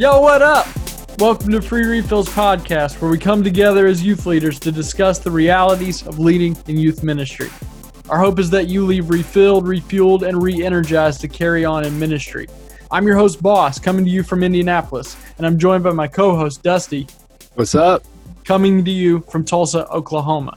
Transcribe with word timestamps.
Yo, 0.00 0.18
what 0.18 0.40
up? 0.40 0.66
Welcome 1.18 1.50
to 1.50 1.60
Free 1.60 1.84
Refills 1.84 2.30
Podcast, 2.30 3.02
where 3.02 3.10
we 3.10 3.18
come 3.18 3.44
together 3.44 3.86
as 3.86 4.02
youth 4.02 4.24
leaders 4.24 4.58
to 4.60 4.72
discuss 4.72 5.18
the 5.18 5.30
realities 5.30 6.06
of 6.06 6.18
leading 6.18 6.56
in 6.68 6.78
youth 6.78 7.02
ministry. 7.02 7.50
Our 8.08 8.18
hope 8.18 8.38
is 8.38 8.48
that 8.48 8.66
you 8.66 8.86
leave 8.86 9.10
refilled, 9.10 9.66
refueled, 9.66 10.26
and 10.26 10.42
re 10.42 10.64
energized 10.64 11.20
to 11.20 11.28
carry 11.28 11.66
on 11.66 11.84
in 11.84 11.98
ministry. 11.98 12.46
I'm 12.90 13.06
your 13.06 13.18
host, 13.18 13.42
Boss, 13.42 13.78
coming 13.78 14.06
to 14.06 14.10
you 14.10 14.22
from 14.22 14.42
Indianapolis, 14.42 15.18
and 15.36 15.46
I'm 15.46 15.58
joined 15.58 15.84
by 15.84 15.90
my 15.90 16.08
co 16.08 16.34
host, 16.34 16.62
Dusty. 16.62 17.06
What's 17.52 17.74
up? 17.74 18.02
Coming 18.46 18.82
to 18.86 18.90
you 18.90 19.20
from 19.28 19.44
Tulsa, 19.44 19.86
Oklahoma. 19.88 20.56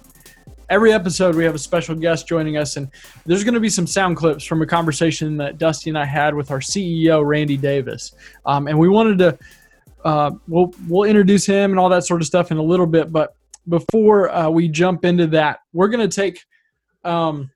Every 0.69 0.93
episode, 0.93 1.35
we 1.35 1.43
have 1.43 1.55
a 1.55 1.59
special 1.59 1.93
guest 1.93 2.27
joining 2.27 2.57
us, 2.57 2.77
and 2.77 2.89
there's 3.25 3.43
going 3.43 3.53
to 3.53 3.59
be 3.59 3.69
some 3.69 3.85
sound 3.85 4.15
clips 4.15 4.45
from 4.45 4.61
a 4.61 4.65
conversation 4.65 5.35
that 5.37 5.57
Dusty 5.57 5.89
and 5.89 5.97
I 5.97 6.05
had 6.05 6.33
with 6.33 6.51
our 6.51 6.59
CEO, 6.59 7.25
Randy 7.25 7.57
Davis. 7.57 8.15
Um, 8.45 8.67
and 8.67 8.77
we 8.79 8.87
wanted 8.87 9.17
to, 9.19 9.37
uh, 10.05 10.31
we'll, 10.47 10.73
we'll 10.87 11.09
introduce 11.09 11.45
him 11.45 11.71
and 11.71 11.79
all 11.79 11.89
that 11.89 12.05
sort 12.05 12.21
of 12.21 12.27
stuff 12.27 12.51
in 12.51 12.57
a 12.57 12.63
little 12.63 12.87
bit. 12.87 13.11
But 13.11 13.35
before 13.67 14.29
uh, 14.29 14.49
we 14.49 14.69
jump 14.69 15.03
into 15.03 15.27
that, 15.27 15.59
we're 15.73 15.89
going 15.89 16.07
to 16.07 16.15
take 16.15 16.41
um, 17.03 17.51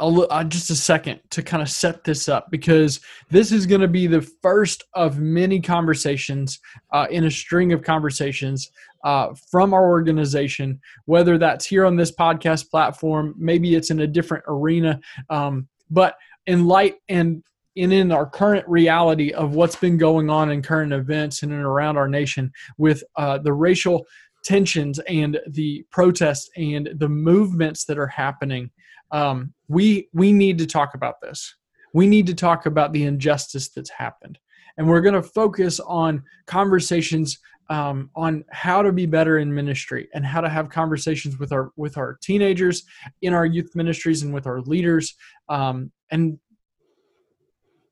a, 0.00 0.04
uh, 0.04 0.44
just 0.44 0.70
a 0.70 0.76
second 0.76 1.20
to 1.30 1.42
kind 1.42 1.62
of 1.62 1.70
set 1.70 2.04
this 2.04 2.28
up 2.28 2.50
because 2.50 3.00
this 3.30 3.50
is 3.50 3.64
going 3.64 3.80
to 3.80 3.88
be 3.88 4.06
the 4.06 4.22
first 4.42 4.84
of 4.94 5.18
many 5.18 5.60
conversations 5.60 6.60
uh, 6.92 7.06
in 7.10 7.24
a 7.24 7.30
string 7.30 7.72
of 7.72 7.82
conversations 7.82 8.70
uh, 9.06 9.32
from 9.52 9.72
our 9.72 9.88
organization, 9.88 10.80
whether 11.04 11.38
that's 11.38 11.64
here 11.64 11.86
on 11.86 11.94
this 11.94 12.10
podcast 12.10 12.68
platform, 12.68 13.36
maybe 13.38 13.76
it's 13.76 13.90
in 13.92 14.00
a 14.00 14.06
different 14.06 14.42
arena. 14.48 14.98
Um, 15.30 15.68
but 15.88 16.16
in 16.48 16.66
light 16.66 16.96
and 17.08 17.44
in, 17.76 17.92
in 17.92 18.10
our 18.10 18.26
current 18.26 18.66
reality 18.68 19.32
of 19.32 19.54
what's 19.54 19.76
been 19.76 19.96
going 19.96 20.28
on 20.28 20.50
in 20.50 20.60
current 20.60 20.92
events 20.92 21.44
and 21.44 21.52
around 21.52 21.96
our 21.96 22.08
nation 22.08 22.50
with 22.78 23.04
uh, 23.14 23.38
the 23.38 23.52
racial 23.52 24.04
tensions 24.42 24.98
and 25.06 25.38
the 25.50 25.84
protests 25.92 26.50
and 26.56 26.90
the 26.96 27.08
movements 27.08 27.84
that 27.84 27.98
are 27.98 28.08
happening, 28.08 28.68
um, 29.12 29.54
we 29.68 30.08
we 30.14 30.32
need 30.32 30.58
to 30.58 30.66
talk 30.66 30.94
about 30.94 31.20
this. 31.20 31.54
We 31.94 32.08
need 32.08 32.26
to 32.26 32.34
talk 32.34 32.66
about 32.66 32.92
the 32.92 33.04
injustice 33.04 33.68
that's 33.68 33.90
happened, 33.90 34.40
and 34.76 34.88
we're 34.88 35.00
going 35.00 35.14
to 35.14 35.22
focus 35.22 35.78
on 35.78 36.24
conversations 36.46 37.38
um, 37.68 38.10
on 38.14 38.44
how 38.50 38.82
to 38.82 38.92
be 38.92 39.06
better 39.06 39.38
in 39.38 39.52
ministry 39.52 40.08
and 40.14 40.24
how 40.24 40.40
to 40.40 40.48
have 40.48 40.68
conversations 40.68 41.38
with 41.38 41.52
our 41.52 41.70
with 41.76 41.96
our 41.96 42.18
teenagers 42.22 42.84
in 43.22 43.34
our 43.34 43.46
youth 43.46 43.74
ministries 43.74 44.22
and 44.22 44.32
with 44.32 44.46
our 44.46 44.60
leaders. 44.60 45.14
Um, 45.48 45.90
and 46.10 46.38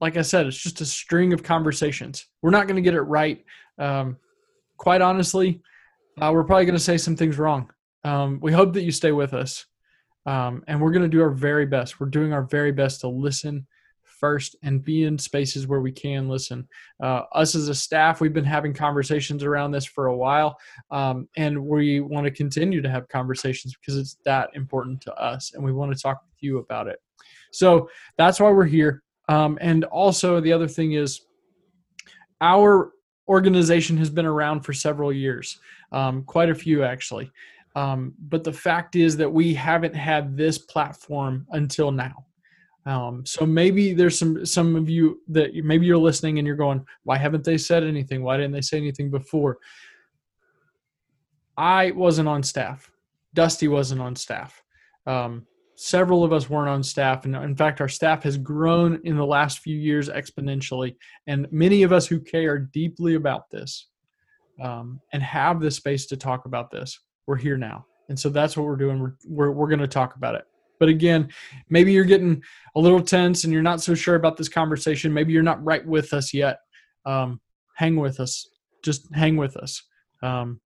like 0.01 0.17
i 0.17 0.23
said 0.23 0.47
it's 0.47 0.63
just 0.63 0.81
a 0.81 0.87
string 0.87 1.33
of 1.33 1.43
conversations. 1.43 2.27
We're 2.43 2.51
not 2.51 2.67
going 2.67 2.77
to 2.77 2.83
get 2.83 2.95
it 2.95 3.03
right 3.03 3.45
um, 3.79 4.17
quite 4.77 5.01
honestly. 5.01 5.61
Uh, 6.21 6.31
we're 6.33 6.45
probably 6.45 6.67
going 6.67 6.77
to 6.77 6.83
say 6.83 6.97
some 6.97 7.17
things 7.17 7.39
wrong. 7.39 7.71
Um, 8.05 8.39
we 8.41 8.53
hope 8.53 8.75
that 8.75 8.83
you 8.83 8.93
stay 8.93 9.13
with 9.13 9.35
us. 9.35 9.65
Um, 10.27 10.63
and 10.69 10.81
we're 10.81 10.93
going 10.93 11.03
to 11.03 11.09
do 11.09 11.23
our 11.23 11.31
very 11.31 11.67
best. 11.67 12.01
We're 12.01 12.09
doing 12.09 12.33
our 12.33 12.43
very 12.43 12.73
best 12.73 13.01
to 13.01 13.09
listen 13.09 13.67
first 14.21 14.57
and 14.63 14.85
be 14.85 15.05
in 15.05 15.19
spaces 15.19 15.67
where 15.67 15.81
we 15.81 15.93
can 15.93 16.29
listen. 16.29 16.67
Uh, 17.03 17.23
us 17.33 17.55
as 17.55 17.69
a 17.69 17.75
staff, 17.75 18.21
we've 18.21 18.33
been 18.33 18.45
having 18.45 18.73
conversations 18.73 19.43
around 19.43 19.71
this 19.71 19.85
for 19.85 20.07
a 20.07 20.17
while, 20.17 20.57
um, 20.91 21.29
and 21.37 21.67
we 21.67 22.01
want 22.01 22.25
to 22.25 22.31
continue 22.31 22.81
to 22.81 22.91
have 22.91 23.09
conversations 23.09 23.75
because 23.75 23.97
it's 23.97 24.17
that 24.25 24.51
important 24.55 25.01
to 25.01 25.13
us, 25.15 25.53
and 25.55 25.65
we 25.65 25.73
want 25.73 25.95
to 25.95 26.01
talk 26.01 26.23
with 26.23 26.43
you 26.43 26.59
about 26.59 26.87
it. 26.87 26.99
So 27.53 27.89
that's 28.19 28.41
why 28.41 28.51
we're 28.51 28.65
here. 28.65 29.03
Um, 29.29 29.59
and 29.61 29.85
also, 29.85 30.41
the 30.41 30.53
other 30.53 30.69
thing 30.69 30.93
is, 30.93 31.23
our 32.41 32.93
organization 33.29 33.97
has 33.97 34.11
been 34.11 34.27
around 34.27 34.61
for 34.63 34.73
several 34.73 35.13
years, 35.13 35.59
um, 35.93 36.25
quite 36.25 36.51
a 36.51 36.55
few 36.55 36.85
actually. 36.85 37.31
Um, 37.77 38.15
but 38.19 38.45
the 38.45 38.53
fact 38.53 38.97
is 38.97 39.17
that 39.17 39.33
we 39.33 39.55
haven't 39.55 39.95
had 39.95 40.37
this 40.37 40.59
platform 40.59 41.47
until 41.51 41.91
now. 41.91 42.27
Um, 42.87 43.25
so 43.25 43.47
maybe 43.47 43.95
there's 43.95 44.19
some 44.19 44.45
some 44.45 44.77
of 44.77 44.91
you 44.91 45.21
that 45.29 45.55
maybe 45.65 45.87
you're 45.87 45.97
listening 45.97 46.39
and 46.39 46.47
you're 46.47 46.57
going, 46.57 46.85
why 47.05 47.17
haven't 47.17 47.45
they 47.45 47.57
said 47.57 47.83
anything? 47.83 48.23
Why 48.23 48.37
didn't 48.37 48.53
they 48.53 48.61
say 48.61 48.77
anything 48.77 49.11
before? 49.11 49.59
I 51.57 51.93
wasn't 51.93 52.29
on 52.29 52.43
staff. 52.43 52.91
Dusty 53.33 53.69
wasn't 53.69 54.01
on 54.01 54.17
staff. 54.17 54.63
Um, 55.07 55.47
several 55.77 56.25
of 56.25 56.33
us 56.33 56.51
weren't 56.51 56.69
on 56.69 56.83
staff, 56.83 57.25
and 57.25 57.35
in 57.35 57.57
fact, 57.57 57.81
our 57.81 57.89
staff 57.89 58.23
has 58.25 58.37
grown 58.37 59.01
in 59.05 59.17
the 59.17 59.27
last 59.27 59.61
few 59.61 59.77
years 59.77 60.09
exponentially. 60.09 60.97
And 61.27 61.47
many 61.51 61.83
of 61.83 61.93
us 61.93 62.07
who 62.07 62.21
care 62.21 62.59
deeply 62.59 63.15
about 63.15 63.51
this 63.51 63.89
um, 64.63 65.01
and 65.13 65.23
have 65.23 65.61
the 65.61 65.71
space 65.71 66.07
to 66.07 66.17
talk 66.17 66.45
about 66.45 66.71
this, 66.71 67.01
we're 67.27 67.37
here 67.37 67.57
now, 67.57 67.87
and 68.09 68.19
so 68.19 68.29
that's 68.29 68.57
what 68.57 68.67
we're 68.67 68.77
doing. 68.77 69.01
We're 69.01 69.15
we're, 69.27 69.51
we're 69.53 69.69
going 69.69 69.79
to 69.81 69.89
talk 69.89 70.17
about 70.17 70.35
it. 70.35 70.45
But 70.85 70.91
again, 70.91 71.31
maybe 71.71 71.95
you're 71.95 72.05
getting 72.05 72.43
a 72.77 72.79
little 72.79 73.01
tense 73.01 73.45
and 73.45 73.53
you're 73.55 73.63
not 73.63 73.81
so 73.81 73.95
sure 73.95 74.17
about 74.17 74.37
this 74.37 74.51
conversation. 74.51 75.15
Maybe 75.15 75.33
you're 75.33 75.43
not 75.43 75.65
right 75.65 75.83
with 75.87 76.13
us 76.13 76.35
yet. 76.35 76.59
Um, 77.07 77.41
hang 77.75 77.97
with 77.97 78.21
us. 78.21 78.47
Just 78.83 79.09
hang 79.15 79.39
with 79.39 79.57
us. 79.57 79.83
Um, 80.23 80.61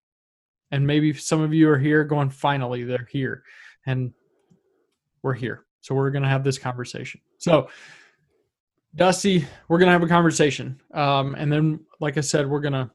and 0.73 0.85
maybe 0.85 1.13
some 1.13 1.41
of 1.41 1.55
you 1.55 1.71
are 1.71 1.79
here 1.79 2.03
going, 2.03 2.31
finally, 2.31 2.83
they're 2.83 3.07
here. 3.13 3.45
And 3.87 4.13
we're 5.23 5.35
here. 5.35 5.65
So 5.83 5.95
we're 5.95 6.11
going 6.11 6.25
to 6.25 6.29
have 6.29 6.43
this 6.43 6.59
conversation. 6.59 7.21
So, 7.39 7.69
Dusty, 8.97 9.47
we're 9.69 9.79
going 9.79 9.87
to 9.87 9.93
have 9.93 10.03
a 10.03 10.09
conversation. 10.09 10.81
Um, 10.95 11.37
and 11.37 11.53
then, 11.53 11.79
like 12.01 12.19
I 12.19 12.23
said, 12.23 12.45
we're 12.49 12.59
going 12.59 12.73
to 12.73 12.91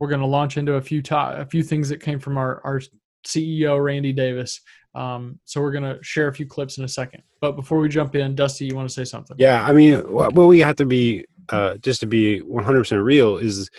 we're 0.00 0.08
going 0.08 0.20
to 0.20 0.26
launch 0.26 0.56
into 0.56 0.74
a 0.74 0.82
few 0.82 1.00
to- 1.02 1.40
a 1.42 1.46
few 1.46 1.62
things 1.62 1.88
that 1.90 2.00
came 2.00 2.18
from 2.18 2.36
our, 2.36 2.60
our 2.64 2.80
CEO 3.24 3.82
Randy 3.82 4.12
Davis. 4.12 4.60
Um, 4.94 5.38
so 5.44 5.60
we're 5.60 5.72
gonna 5.72 5.98
share 6.02 6.28
a 6.28 6.34
few 6.34 6.46
clips 6.46 6.78
in 6.78 6.84
a 6.84 6.88
second. 6.88 7.22
But 7.40 7.52
before 7.52 7.78
we 7.78 7.88
jump 7.88 8.14
in, 8.14 8.34
Dusty, 8.34 8.66
you 8.66 8.74
want 8.74 8.88
to 8.88 8.94
say 8.94 9.04
something? 9.04 9.36
Yeah, 9.38 9.64
I 9.64 9.72
mean, 9.72 10.00
what 10.10 10.34
we 10.34 10.58
have 10.60 10.76
to 10.76 10.86
be 10.86 11.24
uh, 11.50 11.76
just 11.78 12.00
to 12.00 12.06
be 12.06 12.40
100% 12.40 13.02
real 13.02 13.36
is 13.36 13.70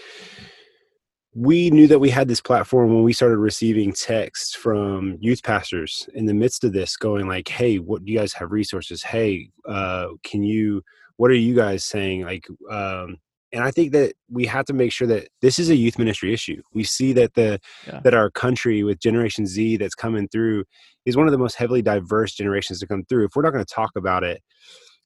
we 1.33 1.69
knew 1.69 1.87
that 1.87 1.99
we 1.99 2.09
had 2.09 2.27
this 2.27 2.41
platform 2.41 2.93
when 2.93 3.03
we 3.03 3.13
started 3.13 3.37
receiving 3.37 3.93
texts 3.93 4.53
from 4.53 5.17
youth 5.21 5.41
pastors 5.43 6.09
in 6.13 6.25
the 6.25 6.33
midst 6.33 6.63
of 6.65 6.73
this 6.73 6.97
going 6.97 7.25
like 7.27 7.47
hey 7.47 7.77
what 7.77 8.03
do 8.03 8.11
you 8.11 8.19
guys 8.19 8.33
have 8.33 8.51
resources 8.51 9.01
hey 9.01 9.49
uh, 9.65 10.07
can 10.23 10.43
you 10.43 10.81
what 11.15 11.31
are 11.31 11.35
you 11.35 11.55
guys 11.55 11.85
saying 11.85 12.23
like 12.23 12.45
um, 12.69 13.17
and 13.51 13.63
i 13.63 13.71
think 13.71 13.91
that 13.91 14.13
we 14.29 14.45
have 14.45 14.65
to 14.65 14.73
make 14.73 14.91
sure 14.91 15.07
that 15.07 15.27
this 15.41 15.59
is 15.59 15.69
a 15.69 15.75
youth 15.75 15.97
ministry 15.97 16.33
issue 16.33 16.61
we 16.73 16.83
see 16.83 17.13
that 17.13 17.33
the 17.33 17.59
yeah. 17.87 17.99
that 18.03 18.13
our 18.13 18.29
country 18.29 18.83
with 18.83 18.99
generation 18.99 19.45
z 19.45 19.77
that's 19.77 19.95
coming 19.95 20.27
through 20.27 20.63
is 21.05 21.17
one 21.17 21.27
of 21.27 21.31
the 21.31 21.37
most 21.37 21.55
heavily 21.55 21.81
diverse 21.81 22.33
generations 22.33 22.79
to 22.79 22.87
come 22.87 23.03
through 23.05 23.25
if 23.25 23.35
we're 23.35 23.41
not 23.41 23.53
going 23.53 23.63
to 23.63 23.73
talk 23.73 23.91
about 23.95 24.23
it 24.23 24.41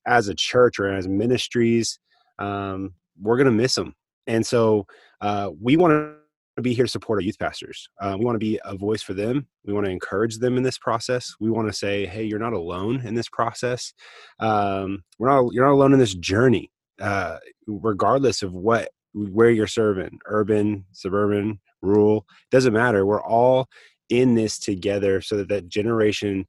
as 0.06 0.28
a 0.28 0.36
church 0.36 0.80
or 0.80 0.94
as 0.94 1.08
ministries 1.08 2.00
um, 2.40 2.94
we're 3.22 3.38
going 3.38 3.46
to 3.46 3.52
miss 3.52 3.76
them 3.76 3.94
and 4.28 4.46
so 4.46 4.86
uh, 5.22 5.50
we 5.62 5.78
want 5.78 5.92
to 5.92 6.62
be 6.62 6.74
here 6.74 6.86
to 6.86 6.92
support 6.92 7.18
our 7.18 7.22
youth 7.22 7.38
pastors. 7.38 7.90
Uh, 8.00 8.16
we 8.18 8.26
want 8.26 8.36
to 8.36 8.40
be 8.40 8.60
a 8.64 8.76
voice 8.76 9.02
for 9.02 9.14
them. 9.14 9.48
We 9.66 9.74
want 9.74 9.86
to 9.86 9.92
encourage 9.92 10.38
them 10.38 10.58
in 10.58 10.64
this 10.64 10.78
process. 10.78 11.36
We 11.40 11.50
want 11.50 11.68
to 11.68 11.74
say, 11.74 12.06
"Hey, 12.06 12.24
you're 12.24 12.40
not 12.40 12.54
alone 12.54 13.02
in 13.06 13.14
this 13.14 13.28
process. 13.30 13.94
Um, 14.40 15.04
we're 15.20 15.30
not. 15.30 15.54
You're 15.54 15.66
not 15.66 15.74
alone 15.74 15.94
in 15.94 16.00
this 16.00 16.16
journey 16.16 16.72
uh, 17.02 17.38
regardless 17.68 18.44
of 18.44 18.54
what 18.54 18.90
where 19.14 19.50
you're 19.50 19.68
serving, 19.68 20.20
urban, 20.26 20.86
suburban, 20.92 21.60
rural, 21.82 22.26
doesn't 22.52 22.74
matter. 22.74 23.06
We're 23.06 23.24
all 23.24 23.70
in 24.10 24.36
this 24.36 24.60
together, 24.60 25.22
so 25.22 25.38
that 25.38 25.50
that 25.50 25.70
generation 25.70 26.46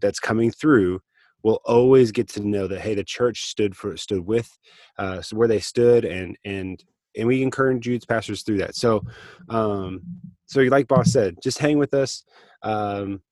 that's 0.00 0.20
coming 0.20 0.50
through 0.50 1.00
will 1.42 1.60
always 1.64 2.12
get 2.12 2.28
to 2.28 2.40
know 2.40 2.66
that 2.66 2.80
hey, 2.80 2.94
the 2.94 3.04
church 3.04 3.44
stood 3.44 3.76
for 3.76 3.96
stood 3.96 4.26
with, 4.26 4.50
uh, 4.98 5.22
where 5.32 5.48
they 5.48 5.60
stood, 5.60 6.04
and 6.04 6.36
and 6.44 6.82
and 7.16 7.26
we 7.26 7.42
encourage 7.42 7.86
youth 7.86 8.06
pastors 8.06 8.42
through 8.42 8.58
that. 8.58 8.76
So, 8.76 9.02
um, 9.48 10.02
so 10.46 10.60
like 10.62 10.88
Boss 10.88 11.12
said, 11.12 11.36
just 11.42 11.58
hang 11.58 11.78
with 11.78 11.94
us. 11.94 12.24
Um, 12.62 13.22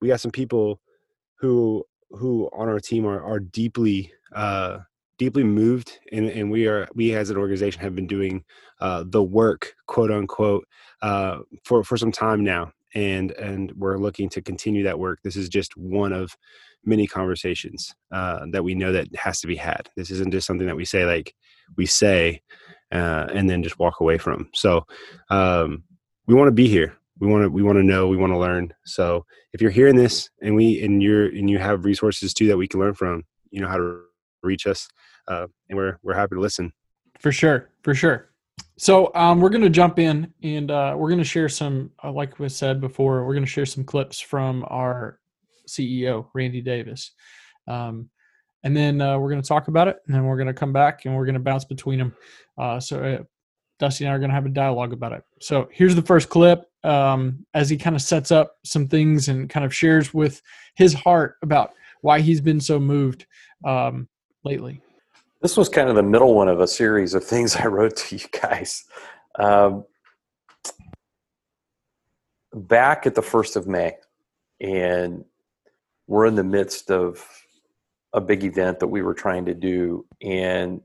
we 0.00 0.08
got 0.08 0.20
some 0.20 0.30
people 0.30 0.80
who 1.38 1.84
who 2.10 2.48
on 2.52 2.68
our 2.68 2.80
team 2.80 3.06
are 3.06 3.22
are 3.22 3.40
deeply 3.40 4.12
uh, 4.34 4.78
deeply 5.18 5.44
moved 5.44 5.98
and, 6.12 6.26
and 6.26 6.50
we 6.50 6.66
are 6.66 6.88
we 6.94 7.14
as 7.14 7.30
an 7.30 7.36
organization 7.36 7.80
have 7.80 7.94
been 7.94 8.06
doing 8.06 8.44
uh, 8.80 9.04
the 9.08 9.22
work 9.22 9.74
quote 9.86 10.10
unquote 10.10 10.66
uh, 11.02 11.38
for 11.64 11.82
for 11.84 11.96
some 11.96 12.12
time 12.12 12.42
now 12.42 12.72
and 12.94 13.32
and 13.32 13.72
we're 13.72 13.98
looking 13.98 14.28
to 14.30 14.42
continue 14.42 14.82
that 14.84 14.98
work. 14.98 15.20
This 15.22 15.36
is 15.36 15.48
just 15.48 15.76
one 15.76 16.12
of 16.12 16.36
many 16.84 17.06
conversations 17.06 17.94
uh, 18.12 18.46
that 18.52 18.64
we 18.64 18.74
know 18.74 18.92
that 18.92 19.14
has 19.14 19.40
to 19.40 19.46
be 19.46 19.56
had. 19.56 19.88
This 19.96 20.10
isn't 20.10 20.32
just 20.32 20.46
something 20.46 20.66
that 20.66 20.76
we 20.76 20.84
say 20.84 21.04
like 21.04 21.34
we 21.76 21.86
say 21.86 22.42
uh, 22.92 23.26
and 23.32 23.48
then 23.48 23.62
just 23.62 23.78
walk 23.78 24.00
away 24.00 24.18
from. 24.18 24.48
So 24.54 24.86
um, 25.30 25.84
we 26.26 26.34
want 26.34 26.48
to 26.48 26.52
be 26.52 26.68
here. 26.68 26.96
We 27.20 27.28
want 27.28 27.44
to 27.44 27.50
we 27.50 27.62
want 27.62 27.76
to 27.76 27.82
know 27.82 28.08
we 28.08 28.16
want 28.16 28.32
to 28.32 28.38
learn. 28.38 28.72
So 28.84 29.26
if 29.52 29.60
you're 29.60 29.70
hearing 29.70 29.96
this 29.96 30.30
and 30.40 30.54
we 30.54 30.82
and 30.82 31.02
you're 31.02 31.26
and 31.26 31.50
you 31.50 31.58
have 31.58 31.84
resources 31.84 32.32
too 32.32 32.46
that 32.48 32.56
we 32.56 32.68
can 32.68 32.80
learn 32.80 32.94
from 32.94 33.24
you 33.50 33.60
know 33.60 33.68
how 33.68 33.76
to 33.76 34.02
reach 34.42 34.66
us, 34.66 34.88
uh, 35.28 35.46
and 35.68 35.76
we're 35.76 35.98
we're 36.02 36.14
happy 36.14 36.34
to 36.34 36.40
listen. 36.40 36.72
For 37.20 37.32
sure, 37.32 37.70
for 37.82 37.94
sure. 37.94 38.30
So 38.76 39.12
um, 39.14 39.40
we're 39.40 39.48
going 39.48 39.62
to 39.62 39.70
jump 39.70 39.98
in 39.98 40.32
and 40.42 40.70
uh, 40.70 40.94
we're 40.96 41.08
going 41.08 41.18
to 41.18 41.24
share 41.24 41.48
some, 41.48 41.90
uh, 42.02 42.12
like 42.12 42.38
we 42.38 42.48
said 42.48 42.80
before, 42.80 43.26
we're 43.26 43.34
going 43.34 43.44
to 43.44 43.50
share 43.50 43.66
some 43.66 43.82
clips 43.82 44.20
from 44.20 44.64
our 44.68 45.18
CEO, 45.66 46.26
Randy 46.32 46.60
Davis. 46.60 47.12
Um, 47.66 48.08
and 48.62 48.76
then 48.76 49.00
uh, 49.00 49.18
we're 49.18 49.30
going 49.30 49.42
to 49.42 49.48
talk 49.48 49.68
about 49.68 49.88
it, 49.88 49.98
and 50.06 50.14
then 50.14 50.24
we're 50.24 50.36
going 50.36 50.48
to 50.48 50.54
come 50.54 50.72
back 50.72 51.04
and 51.04 51.14
we're 51.14 51.24
going 51.24 51.34
to 51.34 51.40
bounce 51.40 51.64
between 51.64 51.98
them. 51.98 52.14
Uh, 52.56 52.80
so 52.80 53.02
uh, 53.02 53.22
Dusty 53.78 54.04
and 54.04 54.12
I 54.12 54.16
are 54.16 54.18
going 54.18 54.30
to 54.30 54.34
have 54.34 54.46
a 54.46 54.50
dialogue 54.50 54.92
about 54.92 55.12
it. 55.12 55.22
So 55.40 55.68
here's 55.72 55.94
the 55.94 56.02
first 56.02 56.28
clip 56.28 56.64
um, 56.84 57.46
as 57.54 57.68
he 57.68 57.76
kind 57.76 57.96
of 57.96 58.02
sets 58.02 58.30
up 58.30 58.56
some 58.64 58.88
things 58.88 59.28
and 59.28 59.48
kind 59.48 59.64
of 59.64 59.74
shares 59.74 60.12
with 60.12 60.40
his 60.74 60.94
heart 60.94 61.36
about 61.42 61.72
why 62.00 62.20
he's 62.20 62.40
been 62.40 62.60
so 62.60 62.78
moved 62.78 63.26
um, 63.64 64.08
lately. 64.44 64.82
This 65.40 65.56
was 65.56 65.68
kind 65.68 65.88
of 65.88 65.94
the 65.94 66.02
middle 66.02 66.34
one 66.34 66.48
of 66.48 66.60
a 66.60 66.66
series 66.66 67.14
of 67.14 67.24
things 67.24 67.54
I 67.56 67.66
wrote 67.66 67.96
to 67.96 68.16
you 68.16 68.24
guys. 68.40 68.84
Um, 69.38 69.84
back 72.52 73.06
at 73.06 73.14
the 73.14 73.22
1st 73.22 73.56
of 73.56 73.68
May, 73.68 73.94
and 74.60 75.24
we're 76.08 76.26
in 76.26 76.34
the 76.34 76.42
midst 76.42 76.90
of 76.90 77.24
a 78.12 78.20
big 78.20 78.42
event 78.42 78.80
that 78.80 78.88
we 78.88 79.02
were 79.02 79.14
trying 79.14 79.44
to 79.44 79.54
do, 79.54 80.04
and 80.20 80.80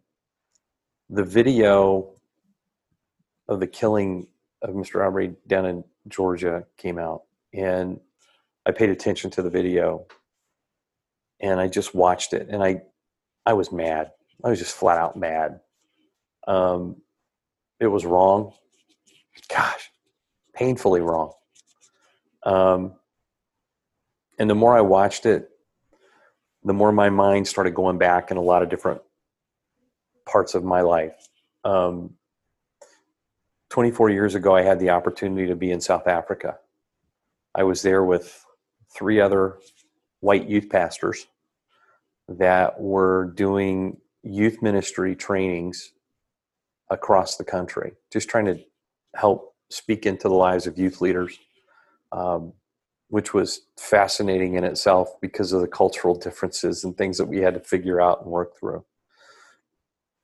the 1.09 1.23
video 1.23 2.11
of 3.47 3.59
the 3.59 3.67
killing 3.67 4.27
of 4.61 4.75
Mr. 4.75 5.01
Arbery 5.01 5.33
down 5.47 5.65
in 5.65 5.83
Georgia 6.07 6.65
came 6.77 7.00
out, 7.00 7.23
and 7.53 8.00
I 8.67 8.71
paid 8.71 8.89
attention 8.89 9.31
to 9.31 9.41
the 9.41 9.50
video, 9.50 10.05
and 11.39 11.59
I 11.59 11.67
just 11.67 11.95
watched 11.95 12.33
it, 12.33 12.50
and 12.50 12.63
I, 12.63 12.83
I 13.47 13.53
was 13.53 13.71
mad. 13.71 14.11
I 14.44 14.50
was 14.50 14.59
just 14.59 14.75
flat 14.75 14.97
out 14.97 15.18
mad. 15.18 15.59
Um, 16.47 16.97
it 17.80 17.88
was 17.88 18.06
wrong. 18.06 18.53
Gosh, 19.50 19.91
painfully 20.53 21.01
wrong. 21.01 21.33
Um, 22.44 22.94
and 24.38 24.50
the 24.50 24.56
more 24.56 24.77
I 24.77 24.81
watched 24.81 25.25
it, 25.25 25.50
the 26.63 26.74
more 26.74 26.91
my 26.91 27.09
mind 27.09 27.47
started 27.47 27.74
going 27.74 27.97
back 27.97 28.31
in 28.31 28.38
a 28.38 28.41
lot 28.41 28.63
of 28.63 28.69
different 28.69 29.01
parts 30.25 30.56
of 30.56 30.63
my 30.63 30.81
life. 30.81 31.27
Um, 31.63 32.15
24 33.69 34.09
years 34.12 34.36
ago, 34.36 34.56
I 34.56 34.62
had 34.62 34.79
the 34.79 34.91
opportunity 34.91 35.47
to 35.47 35.56
be 35.56 35.71
in 35.71 35.81
South 35.81 36.07
Africa. 36.07 36.57
I 37.56 37.63
was 37.63 37.81
there 37.81 38.03
with 38.03 38.45
three 38.95 39.19
other 39.19 39.57
white 40.19 40.47
youth 40.47 40.69
pastors 40.69 41.27
that 42.29 42.79
were 42.79 43.31
doing 43.36 43.97
youth 44.24 44.62
ministry 44.62 45.16
trainings 45.16 45.92
across 46.90 47.38
the 47.38 47.44
country, 47.44 47.94
just 48.12 48.30
trying 48.30 48.46
to 48.46 48.60
help 49.16 49.56
speak 49.70 50.06
into 50.06 50.28
the 50.28 50.34
lives 50.34 50.68
of 50.68 50.78
youth 50.78 51.02
leaders, 51.02 51.38
um, 52.12 52.54
which 53.10 53.34
was 53.34 53.62
fascinating 53.78 54.56
in 54.56 54.64
itself 54.64 55.10
because 55.22 55.52
of 55.52 55.62
the 55.62 55.68
cultural 55.68 56.16
differences 56.16 56.84
and 56.84 56.98
things 56.98 57.18
that 57.18 57.25
we 57.25 57.40
had 57.40 57.54
to 57.54 57.60
figure 57.60 58.00
out 58.00 58.22
and 58.22 58.31
work 58.31 58.58
through. 58.58 58.84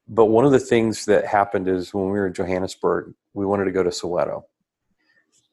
But 0.08 0.26
one 0.26 0.46
of 0.46 0.52
the 0.52 0.60
things 0.60 1.06
that 1.06 1.26
happened 1.26 1.68
is 1.68 1.94
when 1.94 2.06
we 2.06 2.20
were 2.20 2.28
in 2.28 2.34
Johannesburg, 2.34 3.14
we 3.34 3.46
wanted 3.46 3.66
to 3.66 3.72
go 3.72 3.84
to 3.84 3.92
Soweto, 3.92 4.44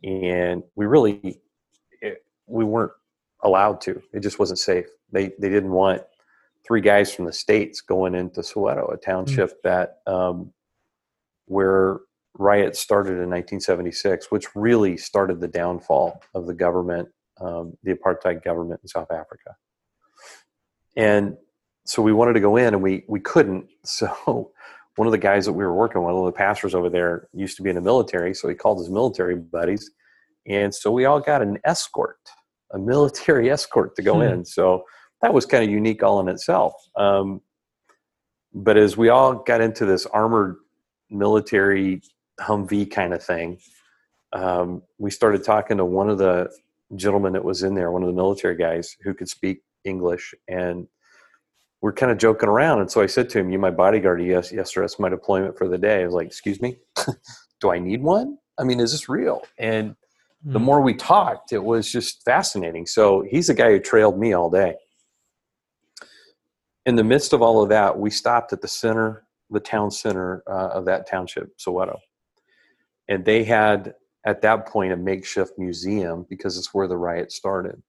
and 0.02 0.62
we 0.76 0.86
really 0.86 1.40
it, 2.00 2.24
we 2.46 2.64
weren't 2.64 2.92
allowed 3.42 3.82
to. 3.82 4.00
It 4.14 4.20
just 4.20 4.38
wasn't 4.38 4.58
safe. 4.58 4.86
They 5.12 5.32
they 5.38 5.50
didn't 5.50 5.72
want 5.72 6.02
three 6.66 6.80
guys 6.80 7.14
from 7.14 7.24
the 7.26 7.32
states 7.32 7.80
going 7.80 8.14
into 8.14 8.40
Soweto, 8.40 8.92
a 8.92 8.96
township 8.96 9.50
mm-hmm. 9.50 9.68
that 9.68 9.98
um, 10.06 10.52
where 11.46 12.00
riots 12.38 12.80
started 12.80 13.12
in 13.12 13.30
1976, 13.30 14.30
which 14.30 14.46
really 14.54 14.96
started 14.96 15.40
the 15.40 15.48
downfall 15.48 16.20
of 16.34 16.46
the 16.46 16.54
government, 16.54 17.08
um, 17.40 17.76
the 17.82 17.92
apartheid 17.94 18.42
government 18.44 18.80
in 18.82 18.88
South 18.88 19.10
Africa. 19.10 19.56
And 20.96 21.36
so 21.84 22.02
we 22.02 22.12
wanted 22.12 22.34
to 22.34 22.40
go 22.40 22.56
in, 22.56 22.74
and 22.74 22.82
we 22.82 23.04
we 23.08 23.20
couldn't. 23.20 23.66
So 23.84 24.50
one 24.96 25.06
of 25.06 25.12
the 25.12 25.18
guys 25.18 25.44
that 25.44 25.52
we 25.52 25.62
were 25.62 25.74
working 25.74 26.02
with, 26.02 26.14
one 26.14 26.26
of 26.26 26.32
the 26.32 26.36
pastors 26.36 26.74
over 26.74 26.88
there, 26.88 27.28
used 27.34 27.56
to 27.58 27.62
be 27.62 27.68
in 27.68 27.76
the 27.76 27.82
military, 27.82 28.34
so 28.34 28.48
he 28.48 28.54
called 28.54 28.78
his 28.78 28.90
military 28.90 29.36
buddies, 29.36 29.90
and 30.46 30.74
so 30.74 30.90
we 30.90 31.04
all 31.04 31.20
got 31.20 31.42
an 31.42 31.58
escort, 31.64 32.18
a 32.72 32.78
military 32.78 33.50
escort 33.56 33.94
to 33.96 34.02
go 34.02 34.16
hmm. 34.16 34.22
in. 34.22 34.44
So 34.44 34.84
that 35.22 35.32
was 35.32 35.46
kind 35.46 35.64
of 35.64 35.70
unique 35.70 36.02
all 36.02 36.20
in 36.20 36.28
itself. 36.28 36.74
Um, 36.96 37.40
but 38.54 38.76
as 38.76 38.96
we 38.96 39.08
all 39.08 39.34
got 39.34 39.60
into 39.60 39.84
this 39.84 40.06
armored 40.06 40.56
military 41.10 42.00
Humvee 42.40 42.90
kind 42.90 43.14
of 43.14 43.22
thing, 43.22 43.58
um, 44.32 44.82
we 44.98 45.10
started 45.10 45.44
talking 45.44 45.76
to 45.78 45.84
one 45.84 46.08
of 46.08 46.18
the 46.18 46.50
gentlemen 46.94 47.32
that 47.32 47.44
was 47.44 47.62
in 47.62 47.74
there, 47.74 47.90
one 47.90 48.02
of 48.02 48.08
the 48.08 48.14
military 48.14 48.56
guys 48.56 48.96
who 49.02 49.14
could 49.14 49.28
speak 49.28 49.62
English, 49.84 50.34
and 50.48 50.86
we're 51.80 51.92
kind 51.92 52.10
of 52.10 52.18
joking 52.18 52.48
around. 52.48 52.80
And 52.80 52.90
so 52.90 53.02
I 53.02 53.06
said 53.06 53.28
to 53.30 53.38
him, 53.38 53.50
"You 53.50 53.58
my 53.58 53.70
bodyguard? 53.70 54.22
Yes, 54.22 54.52
yes, 54.52 54.72
sir. 54.72 54.80
That's 54.82 54.98
my 54.98 55.08
deployment 55.08 55.56
for 55.56 55.68
the 55.68 55.78
day." 55.78 56.02
I 56.02 56.06
was 56.06 56.14
like, 56.14 56.26
"Excuse 56.26 56.60
me, 56.60 56.78
do 57.60 57.70
I 57.70 57.78
need 57.78 58.02
one? 58.02 58.38
I 58.58 58.64
mean, 58.64 58.80
is 58.80 58.92
this 58.92 59.08
real?" 59.08 59.42
And 59.58 59.96
the 60.44 60.58
hmm. 60.58 60.64
more 60.64 60.80
we 60.80 60.94
talked, 60.94 61.52
it 61.52 61.62
was 61.62 61.90
just 61.90 62.24
fascinating. 62.24 62.86
So 62.86 63.22
he's 63.28 63.48
the 63.48 63.54
guy 63.54 63.70
who 63.70 63.80
trailed 63.80 64.18
me 64.18 64.32
all 64.32 64.50
day 64.50 64.76
in 66.86 66.94
the 66.94 67.04
midst 67.04 67.32
of 67.32 67.42
all 67.42 67.62
of 67.62 67.68
that, 67.68 67.98
we 67.98 68.10
stopped 68.10 68.52
at 68.52 68.62
the 68.62 68.68
center, 68.68 69.24
the 69.50 69.60
town 69.60 69.90
center 69.90 70.42
uh, 70.48 70.68
of 70.68 70.84
that 70.86 71.08
township, 71.08 71.58
Soweto. 71.58 71.98
And 73.08 73.24
they 73.24 73.42
had, 73.44 73.94
at 74.24 74.40
that 74.42 74.66
point, 74.66 74.92
a 74.92 74.96
makeshift 74.96 75.58
museum 75.58 76.24
because 76.30 76.56
it's 76.56 76.72
where 76.72 76.86
the 76.86 76.96
riot 76.96 77.32
started. 77.32 77.82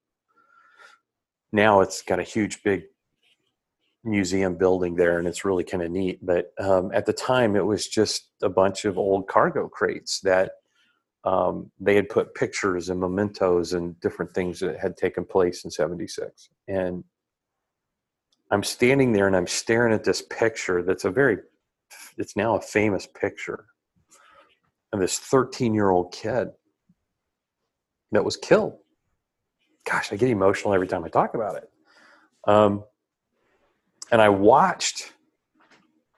Now 1.51 1.81
it's 1.81 2.01
got 2.01 2.19
a 2.19 2.23
huge, 2.23 2.63
big 2.63 2.83
museum 4.03 4.57
building 4.57 4.95
there, 4.95 5.19
and 5.19 5.27
it's 5.27 5.45
really 5.45 5.63
kind 5.63 5.83
of 5.83 5.91
neat. 5.91 6.25
But 6.25 6.51
um, 6.59 6.91
at 6.91 7.05
the 7.05 7.13
time, 7.13 7.55
it 7.55 7.65
was 7.65 7.87
just 7.87 8.31
a 8.41 8.49
bunch 8.49 8.85
of 8.85 8.97
old 8.97 9.27
cargo 9.27 9.67
crates 9.67 10.21
that 10.21 10.53
um, 11.23 11.71
they 11.79 11.95
had 11.95 12.09
put 12.09 12.33
pictures 12.33 12.89
and 12.89 12.99
mementos 12.99 13.73
and 13.73 13.99
different 13.99 14.31
things 14.33 14.59
that 14.59 14.79
had 14.79 14.97
taken 14.97 15.23
place 15.23 15.65
in 15.65 15.71
76. 15.71 16.49
And 16.67 17.03
I'm 18.51 18.63
standing 18.63 19.11
there 19.11 19.27
and 19.27 19.35
I'm 19.35 19.47
staring 19.47 19.93
at 19.93 20.03
this 20.03 20.21
picture 20.21 20.81
that's 20.81 21.05
a 21.05 21.11
very, 21.11 21.37
it's 22.17 22.35
now 22.35 22.55
a 22.55 22.61
famous 22.61 23.07
picture 23.07 23.65
of 24.93 24.99
this 24.99 25.19
13 25.19 25.73
year 25.73 25.89
old 25.89 26.13
kid 26.13 26.49
that 28.11 28.23
was 28.23 28.37
killed. 28.37 28.77
Gosh, 29.89 30.11
I 30.11 30.15
get 30.15 30.29
emotional 30.29 30.73
every 30.73 30.87
time 30.87 31.03
I 31.03 31.09
talk 31.09 31.33
about 31.33 31.57
it. 31.57 31.69
Um, 32.45 32.83
and 34.11 34.21
I 34.21 34.29
watched 34.29 35.13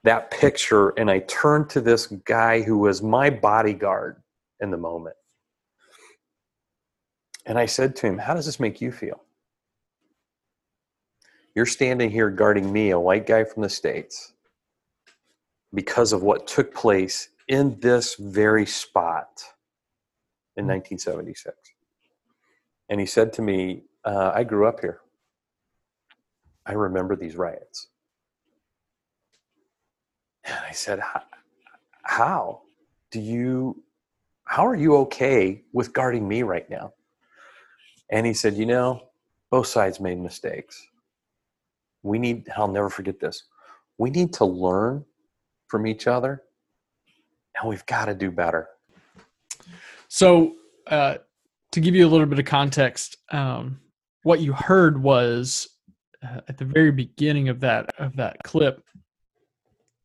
that 0.04 0.32
picture 0.32 0.90
and 0.90 1.10
I 1.10 1.20
turned 1.20 1.70
to 1.72 1.82
this 1.82 2.08
guy 2.08 2.62
who 2.62 2.78
was 2.78 3.02
my 3.02 3.30
bodyguard 3.30 4.22
in 4.60 4.72
the 4.72 4.78
moment. 4.78 5.16
And 7.46 7.58
I 7.58 7.66
said 7.66 7.96
to 7.98 8.08
him, 8.08 8.18
How 8.20 8.36
does 8.36 8.46
this 8.46 8.60
make 8.60 8.80
you 8.82 8.92
feel? 8.92 9.24
You're 11.56 11.66
standing 11.66 12.10
here 12.10 12.30
guarding 12.30 12.72
me, 12.72 12.92
a 12.92 13.00
white 13.00 13.26
guy 13.26 13.44
from 13.44 13.64
the 13.64 13.70
States, 13.70 14.34
because 15.74 16.14
of 16.14 16.22
what 16.22 16.48
took 16.48 16.74
place 16.74 17.30
in 17.48 17.80
this 17.80 18.16
very 18.16 18.66
spot 18.66 19.44
in 20.56 20.68
1976. 20.68 21.56
Hmm. 21.56 22.32
And 22.90 23.00
he 23.00 23.06
said 23.06 23.34
to 23.34 23.42
me, 23.42 23.84
uh, 24.06 24.32
I 24.34 24.44
grew 24.44 24.68
up 24.68 24.80
here. 24.80 25.02
I 26.66 26.74
remember 26.74 27.16
these 27.16 27.36
riots. 27.36 27.88
And 30.46 30.58
I 30.68 30.72
said, 30.72 31.00
How 32.04 32.62
do 33.12 33.20
you, 33.20 33.84
how 34.46 34.66
are 34.66 34.76
you 34.76 34.96
okay 34.98 35.64
with 35.74 35.94
guarding 35.94 36.28
me 36.28 36.44
right 36.44 36.70
now? 36.70 36.94
And 38.10 38.26
he 38.26 38.34
said, 38.34 38.54
You 38.56 38.66
know, 38.66 39.10
both 39.50 39.68
sides 39.68 40.00
made 40.00 40.20
mistakes 40.20 40.89
we 42.04 42.20
need 42.20 42.48
i'll 42.56 42.68
never 42.68 42.90
forget 42.90 43.20
this. 43.20 43.44
We 43.98 44.10
need 44.10 44.34
to 44.34 44.46
learn 44.46 45.06
from 45.68 45.86
each 45.86 46.08
other 46.08 46.44
and 47.60 47.70
we've 47.70 47.86
got 47.86 48.06
to 48.06 48.16
do 48.16 48.32
better. 48.32 48.68
So 50.08 50.56
uh, 50.88 51.16
to 51.72 51.80
give 51.80 51.96
you 51.96 52.08
a 52.08 52.10
little 52.10 52.26
bit 52.26 52.40
of 52.40 52.46
context 52.46 53.18
um, 53.32 53.80
what 54.24 54.42
you 54.42 54.54
heard 54.54 55.02
was 55.02 55.70
uh, 56.24 56.42
at 56.48 56.58
the 56.58 56.66
very 56.66 56.92
beginning 56.92 57.50
of 57.50 57.60
that 57.62 57.90
of 57.98 58.16
that 58.16 58.38
clip 58.44 58.84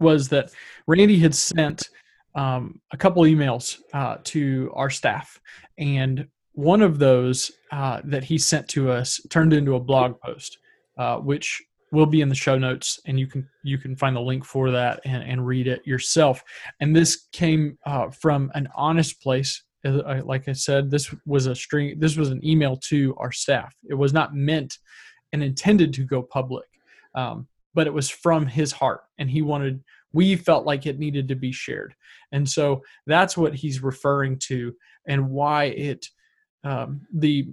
was 0.00 0.28
that 0.28 0.50
randy 0.86 1.18
had 1.18 1.34
sent 1.34 1.88
um, 2.34 2.80
a 2.92 2.96
couple 2.96 3.22
emails 3.22 3.78
uh, 3.92 4.16
to 4.24 4.70
our 4.74 4.90
staff 4.90 5.40
and 5.78 6.26
one 6.52 6.82
of 6.82 6.98
those 6.98 7.50
uh, 7.72 8.00
that 8.04 8.24
he 8.24 8.38
sent 8.38 8.68
to 8.68 8.90
us 8.90 9.20
turned 9.30 9.52
into 9.52 9.74
a 9.74 9.80
blog 9.80 10.20
post 10.20 10.58
uh, 10.98 11.16
which 11.16 11.62
will 11.94 12.06
be 12.06 12.20
in 12.20 12.28
the 12.28 12.34
show 12.34 12.58
notes, 12.58 13.00
and 13.06 13.18
you 13.18 13.26
can 13.26 13.48
you 13.62 13.78
can 13.78 13.96
find 13.96 14.14
the 14.14 14.20
link 14.20 14.44
for 14.44 14.70
that 14.72 15.00
and, 15.04 15.22
and 15.22 15.46
read 15.46 15.66
it 15.66 15.86
yourself. 15.86 16.42
And 16.80 16.94
this 16.94 17.28
came 17.32 17.78
uh, 17.86 18.10
from 18.10 18.50
an 18.54 18.68
honest 18.76 19.22
place. 19.22 19.62
Like 19.84 20.48
I 20.48 20.52
said, 20.52 20.90
this 20.90 21.14
was 21.26 21.46
a 21.46 21.54
string. 21.54 21.98
This 21.98 22.16
was 22.16 22.30
an 22.30 22.44
email 22.44 22.76
to 22.88 23.14
our 23.18 23.32
staff. 23.32 23.74
It 23.88 23.94
was 23.94 24.12
not 24.12 24.34
meant 24.34 24.78
and 25.32 25.42
intended 25.42 25.92
to 25.94 26.04
go 26.04 26.22
public, 26.22 26.66
um, 27.14 27.46
but 27.74 27.86
it 27.86 27.92
was 27.92 28.08
from 28.08 28.46
his 28.46 28.72
heart, 28.72 29.02
and 29.18 29.30
he 29.30 29.42
wanted. 29.42 29.82
We 30.12 30.36
felt 30.36 30.64
like 30.64 30.86
it 30.86 30.98
needed 30.98 31.28
to 31.28 31.34
be 31.34 31.52
shared, 31.52 31.94
and 32.32 32.48
so 32.48 32.82
that's 33.06 33.36
what 33.36 33.54
he's 33.54 33.82
referring 33.82 34.38
to, 34.48 34.74
and 35.06 35.30
why 35.30 35.64
it 35.64 36.06
um, 36.64 37.02
the 37.12 37.48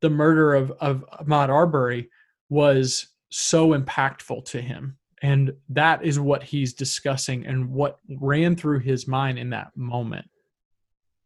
the 0.00 0.10
murder 0.10 0.54
of 0.54 0.70
of 0.80 1.04
Ahmaud 1.20 1.48
Arbery 1.48 2.10
was 2.48 3.08
so 3.30 3.70
impactful 3.70 4.44
to 4.46 4.60
him. 4.60 4.96
And 5.22 5.52
that 5.68 6.04
is 6.04 6.18
what 6.18 6.42
he's 6.42 6.72
discussing 6.72 7.46
and 7.46 7.70
what 7.70 7.98
ran 8.08 8.56
through 8.56 8.80
his 8.80 9.06
mind 9.06 9.38
in 9.38 9.50
that 9.50 9.76
moment. 9.76 10.28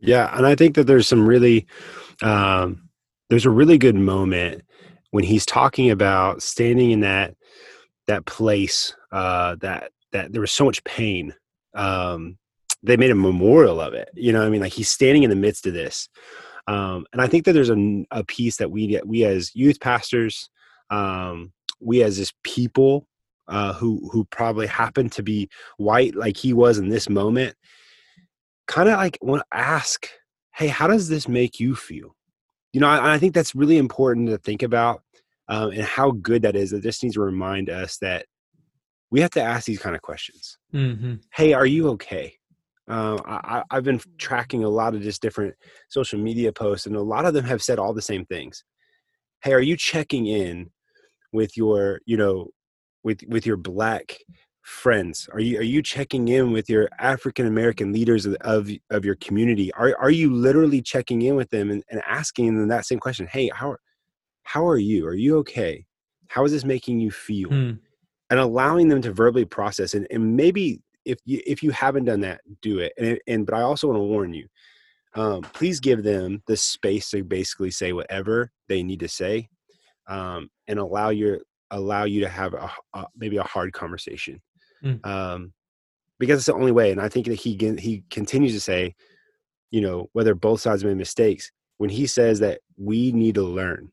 Yeah 0.01 0.37
and 0.37 0.47
i 0.47 0.55
think 0.55 0.75
that 0.75 0.87
there's 0.87 1.07
some 1.07 1.27
really 1.27 1.67
um, 2.23 2.89
there's 3.31 3.47
a 3.47 3.51
really 3.51 3.79
good 3.79 3.95
moment 3.95 4.63
when 5.11 5.25
he's 5.25 5.47
talking 5.47 5.91
about 5.91 6.43
standing 6.43 6.91
in 6.91 7.01
that 7.01 7.35
that 8.07 8.27
place 8.27 8.95
uh, 9.13 9.57
that 9.61 9.93
that 10.13 10.33
there 10.33 10.41
was 10.41 10.53
so 10.53 10.65
much 10.65 10.85
pain. 10.85 11.35
Um, 11.75 12.37
they 12.83 12.97
made 12.97 13.11
a 13.11 13.17
memorial 13.17 13.81
of 13.81 13.95
it 13.95 14.11
you 14.15 14.33
know 14.33 14.45
i 14.45 14.51
mean? 14.51 14.61
Like 14.61 14.73
he's 14.73 14.91
standing 14.91 15.23
in 15.23 15.31
the 15.31 15.37
midst 15.37 15.67
of 15.67 15.73
this. 15.73 16.09
Um, 16.67 17.07
and 17.13 17.23
i 17.23 17.27
think 17.27 17.45
that 17.45 17.53
there's 17.53 17.71
a, 17.71 18.07
a 18.11 18.25
piece 18.25 18.57
that 18.59 18.71
we 18.71 19.01
we 19.05 19.25
as 19.25 19.55
youth 19.55 19.81
pastors 19.81 20.51
um, 20.91 21.53
we 21.81 22.03
as 22.03 22.19
this 22.19 22.33
people 22.43 23.07
uh, 23.49 23.73
who 23.75 24.09
who 24.13 24.25
probably 24.27 24.67
happen 24.67 25.11
to 25.11 25.23
be 25.23 25.49
white 25.77 26.15
like 26.15 26.37
he 26.37 26.53
was 26.53 26.79
in 26.79 26.89
this 26.89 27.09
moment 27.09 27.55
kind 28.67 28.89
of 28.89 28.97
like 28.97 29.19
want 29.21 29.43
to 29.43 29.59
ask 29.59 30.09
hey 30.55 30.69
how 30.69 30.87
does 30.87 31.09
this 31.09 31.29
make 31.29 31.61
you 31.61 31.75
feel? 31.75 32.17
You 32.73 32.81
know 32.81 32.89
I, 32.89 33.15
I 33.15 33.19
think 33.19 33.35
that's 33.35 33.55
really 33.55 33.77
important 33.77 34.29
to 34.29 34.39
think 34.39 34.63
about 34.63 35.03
um, 35.49 35.71
and 35.73 35.83
how 35.83 36.13
good 36.13 36.43
that 36.43 36.57
is 36.57 36.71
that 36.71 36.83
just 36.83 37.03
needs 37.03 37.17
to 37.17 37.21
remind 37.21 37.69
us 37.69 37.99
that 37.99 38.27
we 39.11 39.21
have 39.21 39.31
to 39.33 39.43
ask 39.43 39.67
these 39.67 39.79
kind 39.79 39.95
of 39.95 40.03
questions. 40.03 40.59
Mm-hmm. 40.75 41.15
hey 41.35 41.53
are 41.53 41.67
you 41.67 41.89
okay? 41.91 42.35
Uh, 42.87 43.19
I, 43.25 43.63
i've 43.71 43.85
been 43.85 44.01
tracking 44.19 44.63
a 44.63 44.69
lot 44.69 44.95
of 44.95 45.01
just 45.03 45.23
different 45.23 45.55
social 45.89 46.19
media 46.19 46.53
posts 46.53 46.87
and 46.87 46.97
a 46.97 47.03
lot 47.03 47.25
of 47.25 47.33
them 47.33 47.45
have 47.45 47.63
said 47.63 47.79
all 47.79 47.95
the 47.95 48.03
same 48.03 48.25
things. 48.25 48.65
Hey 49.43 49.53
are 49.53 49.61
you 49.61 49.77
checking 49.77 50.27
in 50.27 50.71
with 51.35 51.57
your 51.57 52.01
you 52.07 52.17
know 52.17 52.49
with 53.03 53.23
with 53.29 53.45
your 53.45 53.59
black 53.59 54.17
friends? 54.63 55.29
Are 55.33 55.41
you 55.41 55.59
are 55.59 55.63
you 55.63 55.83
checking 55.83 56.29
in 56.29 56.53
with 56.53 56.71
your 56.71 56.89
african 56.99 57.47
american 57.47 57.93
leaders 57.93 58.25
of, 58.25 58.35
of, 58.41 58.71
of 58.91 59.05
your 59.05 59.17
community? 59.17 59.73
Are 59.75 59.95
are 60.01 60.11
you 60.11 60.33
literally 60.33 60.81
checking 60.81 61.21
in 61.23 61.37
with 61.37 61.51
them 61.51 61.71
and, 61.71 61.85
and 61.91 62.01
asking 62.07 62.57
them 62.57 62.69
that 62.69 62.87
same 62.87 62.99
question 62.99 63.27
hey 63.27 63.51
how 63.53 63.77
how 64.45 64.67
are 64.67 64.79
you? 64.79 65.07
Are 65.07 65.15
you 65.15 65.39
okay? 65.39 65.85
How 66.29 66.45
is 66.45 66.53
this 66.53 66.65
making 66.65 67.01
you 67.01 67.11
feel? 67.11 67.49
Hmm. 67.49 67.73
and 68.31 68.41
allowing 68.41 68.89
them 68.89 69.03
to 69.03 69.13
verbally 69.13 69.45
process 69.45 69.95
and, 69.95 70.07
and 70.11 70.37
maybe 70.37 70.81
if 71.05 71.19
you 71.27 71.43
if 71.47 71.63
you 71.63 71.71
haven't 71.71 72.05
done 72.05 72.21
that 72.21 72.41
do 72.63 72.79
it. 72.79 72.93
And, 72.97 73.19
and 73.27 73.47
but 73.47 73.55
i 73.55 73.61
also 73.61 73.89
want 73.89 73.99
to 73.99 74.05
warn 74.05 74.33
you 74.33 74.47
um, 75.17 75.43
please 75.43 75.79
give 75.79 76.03
them 76.03 76.43
the 76.47 76.57
space 76.57 77.11
to 77.11 77.23
basically 77.23 77.71
say 77.71 77.93
whatever 77.93 78.51
they 78.69 78.83
need 78.83 79.01
to 79.01 79.09
say 79.09 79.49
um, 80.07 80.49
and 80.69 80.79
allow 80.79 81.11
your 81.11 81.41
allow 81.71 82.05
you 82.05 82.21
to 82.21 82.29
have 82.29 82.55
a, 82.55 82.71
a 82.95 83.07
maybe 83.17 83.37
a 83.37 83.43
hard 83.43 83.73
conversation 83.73 84.41
Mm. 84.83 85.05
um, 85.07 85.53
because 86.19 86.39
it's 86.39 86.47
the 86.47 86.55
only 86.55 86.73
way 86.73 86.93
and 86.93 87.01
i 87.01 87.09
think 87.09 87.27
that 87.27 87.37
he 87.37 87.57
he 87.79 88.05
continues 88.11 88.53
to 88.53 88.61
say 88.61 88.95
you 89.71 89.81
know 89.81 90.09
whether 90.13 90.35
both 90.35 90.61
sides 90.61 90.85
made 90.85 90.97
mistakes 90.97 91.51
when 91.79 91.89
he 91.91 92.07
says 92.07 92.39
that 92.41 92.61
we 92.77 93.11
need 93.13 93.35
to 93.37 93.43
learn 93.43 93.91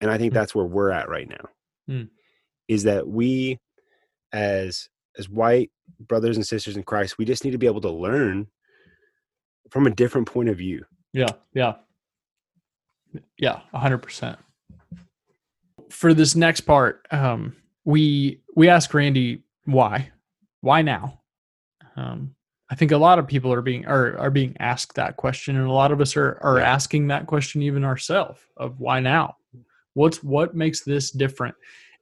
and 0.00 0.10
i 0.10 0.16
think 0.18 0.32
Mm. 0.32 0.34
that's 0.34 0.54
where 0.54 0.64
we're 0.66 0.90
at 0.90 1.08
right 1.08 1.28
now 1.28 1.48
Mm. 1.88 2.08
is 2.68 2.84
that 2.84 3.08
we 3.08 3.58
as 4.32 4.88
as 5.18 5.28
white 5.28 5.70
brothers 5.98 6.36
and 6.36 6.46
sisters 6.46 6.76
in 6.76 6.84
christ 6.84 7.18
we 7.18 7.24
just 7.24 7.44
need 7.44 7.50
to 7.50 7.58
be 7.58 7.66
able 7.66 7.80
to 7.80 7.90
learn 7.90 8.46
from 9.70 9.86
a 9.86 9.90
different 9.90 10.28
point 10.28 10.48
of 10.48 10.56
view 10.56 10.84
Yeah, 11.12 11.32
yeah. 11.52 11.74
Yeah, 13.38 13.60
100%. 13.74 14.36
For 15.90 16.14
this 16.14 16.34
next 16.34 16.62
part, 16.62 17.06
um 17.10 17.56
we 17.84 18.40
we 18.54 18.68
asked 18.68 18.94
Randy 18.94 19.42
why? 19.64 20.10
Why 20.60 20.82
now? 20.82 21.20
Um 21.96 22.34
I 22.70 22.74
think 22.74 22.92
a 22.92 22.98
lot 22.98 23.18
of 23.18 23.26
people 23.26 23.52
are 23.52 23.62
being 23.62 23.86
are 23.86 24.16
are 24.18 24.30
being 24.30 24.56
asked 24.60 24.94
that 24.94 25.16
question 25.16 25.56
and 25.56 25.66
a 25.66 25.72
lot 25.72 25.92
of 25.92 26.00
us 26.00 26.16
are 26.16 26.38
are 26.42 26.58
asking 26.58 27.08
that 27.08 27.26
question 27.26 27.62
even 27.62 27.84
ourselves 27.84 28.40
of 28.56 28.78
why 28.80 29.00
now? 29.00 29.36
What's 29.94 30.22
what 30.22 30.54
makes 30.54 30.82
this 30.82 31.10
different 31.10 31.54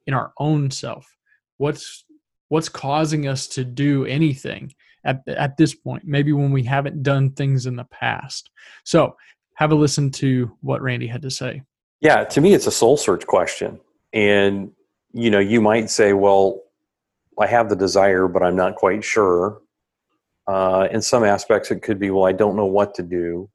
in 0.05 0.13
our 0.13 0.33
own 0.37 0.69
self? 0.71 1.17
What's 1.57 2.05
what's 2.49 2.69
causing 2.69 3.27
us 3.27 3.47
to 3.47 3.63
do 3.63 4.05
anything 4.05 4.73
at 5.03 5.27
at 5.27 5.57
this 5.57 5.73
point? 5.73 6.03
Maybe 6.05 6.31
when 6.33 6.51
we 6.51 6.63
haven't 6.63 7.03
done 7.03 7.31
things 7.31 7.65
in 7.65 7.75
the 7.75 7.85
past. 7.85 8.49
So, 8.83 9.15
have 9.55 9.71
a 9.71 9.75
listen 9.75 10.11
to 10.11 10.55
what 10.61 10.81
Randy 10.81 11.07
had 11.07 11.23
to 11.23 11.31
say. 11.31 11.63
Yeah, 12.01 12.23
to 12.25 12.41
me, 12.41 12.53
it's 12.53 12.67
a 12.67 12.71
soul 12.71 12.97
search 12.97 13.25
question. 13.25 13.79
And, 14.13 14.71
you 15.13 15.29
know, 15.29 15.39
you 15.39 15.61
might 15.61 15.89
say, 15.89 16.13
well, 16.13 16.61
I 17.39 17.47
have 17.47 17.69
the 17.69 17.75
desire, 17.75 18.27
but 18.27 18.43
I'm 18.43 18.55
not 18.55 18.75
quite 18.75 19.03
sure. 19.03 19.61
Uh, 20.47 20.87
in 20.91 21.01
some 21.01 21.23
aspects, 21.23 21.71
it 21.71 21.81
could 21.81 21.99
be, 21.99 22.09
well, 22.09 22.25
I 22.25 22.31
don't 22.31 22.55
know 22.55 22.65
what 22.65 22.93
to 22.95 23.03
do. 23.03 23.49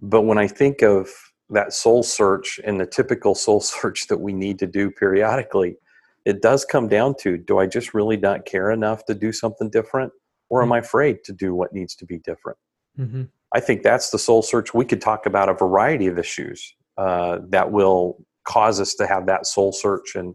But 0.00 0.22
when 0.22 0.38
I 0.38 0.48
think 0.48 0.82
of 0.82 1.08
that 1.50 1.72
soul 1.72 2.02
search 2.02 2.58
and 2.64 2.80
the 2.80 2.86
typical 2.86 3.34
soul 3.46 3.60
search 3.60 4.06
that 4.08 4.18
we 4.18 4.32
need 4.32 4.58
to 4.60 4.66
do 4.66 4.90
periodically, 4.90 5.76
it 6.24 6.40
does 6.40 6.64
come 6.64 6.88
down 6.88 7.14
to 7.20 7.36
do 7.36 7.58
I 7.58 7.66
just 7.66 7.92
really 7.92 8.16
not 8.16 8.46
care 8.46 8.70
enough 8.70 9.04
to 9.06 9.14
do 9.14 9.30
something 9.30 9.68
different? 9.68 10.12
Or 10.48 10.62
am 10.62 10.72
I 10.72 10.78
afraid 10.78 11.24
to 11.24 11.32
do 11.32 11.54
what 11.54 11.72
needs 11.72 11.94
to 11.96 12.06
be 12.06 12.18
different? 12.18 12.58
Mm-hmm. 12.98 13.24
I 13.54 13.60
think 13.60 13.82
that's 13.82 14.10
the 14.10 14.18
soul 14.18 14.42
search. 14.42 14.72
We 14.72 14.84
could 14.84 15.00
talk 15.00 15.26
about 15.26 15.48
a 15.48 15.54
variety 15.54 16.06
of 16.06 16.18
issues 16.18 16.74
uh, 16.96 17.38
that 17.48 17.70
will 17.70 18.24
cause 18.44 18.80
us 18.80 18.94
to 18.94 19.06
have 19.06 19.26
that 19.26 19.46
soul 19.46 19.72
search, 19.72 20.14
and 20.14 20.34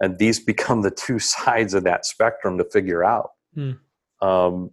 and 0.00 0.18
these 0.18 0.40
become 0.52 0.82
the 0.82 0.90
two 0.90 1.18
sides 1.18 1.74
of 1.74 1.84
that 1.84 2.06
spectrum 2.06 2.58
to 2.58 2.64
figure 2.64 3.04
out. 3.04 3.30
Hmm. 3.54 3.72
Um, 4.22 4.70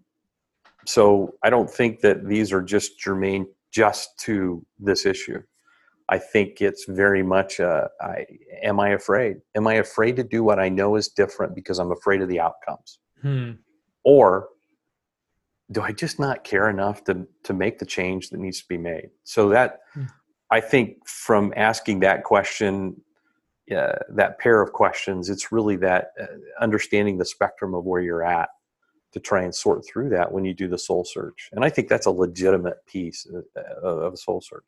so 0.86 1.36
I 1.44 1.50
don't 1.50 1.70
think 1.70 2.02
that 2.02 2.28
these 2.28 2.54
are 2.54 2.62
just 2.62 3.00
germane 3.00 3.48
just 3.72 4.18
to 4.20 4.66
this 4.80 5.06
issue. 5.06 5.42
I 6.10 6.18
think 6.18 6.62
it's 6.62 6.86
very 6.88 7.22
much 7.22 7.60
a, 7.60 7.90
I, 8.00 8.26
am 8.64 8.80
I 8.80 8.90
afraid? 8.90 9.38
Am 9.56 9.68
I 9.68 9.74
afraid 9.74 10.16
to 10.16 10.24
do 10.24 10.42
what 10.42 10.58
I 10.58 10.70
know 10.70 10.96
is 10.96 11.10
different 11.10 11.54
because 11.54 11.80
I'm 11.80 11.92
afraid 11.92 12.22
of 12.22 12.30
the 12.30 12.40
outcomes? 12.40 13.00
Hmm. 13.22 13.54
or 14.04 14.50
do 15.72 15.82
I 15.82 15.92
just 15.92 16.20
not 16.20 16.44
care 16.44 16.70
enough 16.70 17.04
to 17.06 17.28
to 17.44 17.54
make 17.54 17.80
the 17.80 17.86
change 17.86 18.30
that 18.30 18.40
needs 18.40 18.62
to 18.62 18.68
be 18.68 18.78
made? 18.78 19.10
So 19.24 19.50
that 19.50 19.80
Hmm. 19.94 20.06
I 20.50 20.62
think 20.62 21.08
from 21.08 21.54
asking 21.56 22.00
that 22.02 22.24
question, 22.24 23.02
uh, 23.76 23.94
that 24.10 24.40
pair 24.40 24.62
of 24.62 24.72
questions, 24.72 25.30
it's 25.30 25.52
really 25.52 25.76
that 25.78 26.12
uh, 26.22 26.26
understanding 26.62 27.18
the 27.18 27.26
spectrum 27.26 27.74
of 27.74 27.84
where 27.84 28.02
you're 28.02 28.24
at 28.24 28.50
to 29.12 29.20
try 29.20 29.44
and 29.44 29.54
sort 29.54 29.86
through 29.86 30.10
that 30.10 30.32
when 30.32 30.46
you 30.46 30.54
do 30.54 30.68
the 30.68 30.78
soul 30.78 31.04
search. 31.04 31.50
And 31.52 31.66
I 31.66 31.70
think 31.70 31.90
that's 31.90 32.06
a 32.06 32.12
legitimate 32.12 32.86
piece 32.86 33.28
uh, 33.56 33.62
of 33.86 34.14
a 34.14 34.18
soul 34.18 34.42
search. 34.42 34.64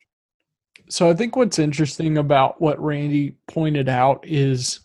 So 0.90 1.10
I 1.10 1.14
think 1.14 1.36
what's 1.36 1.60
interesting 1.60 2.18
about 2.18 2.62
what 2.62 2.82
Randy 2.84 3.36
pointed 3.48 3.90
out 3.90 4.26
is 4.28 4.82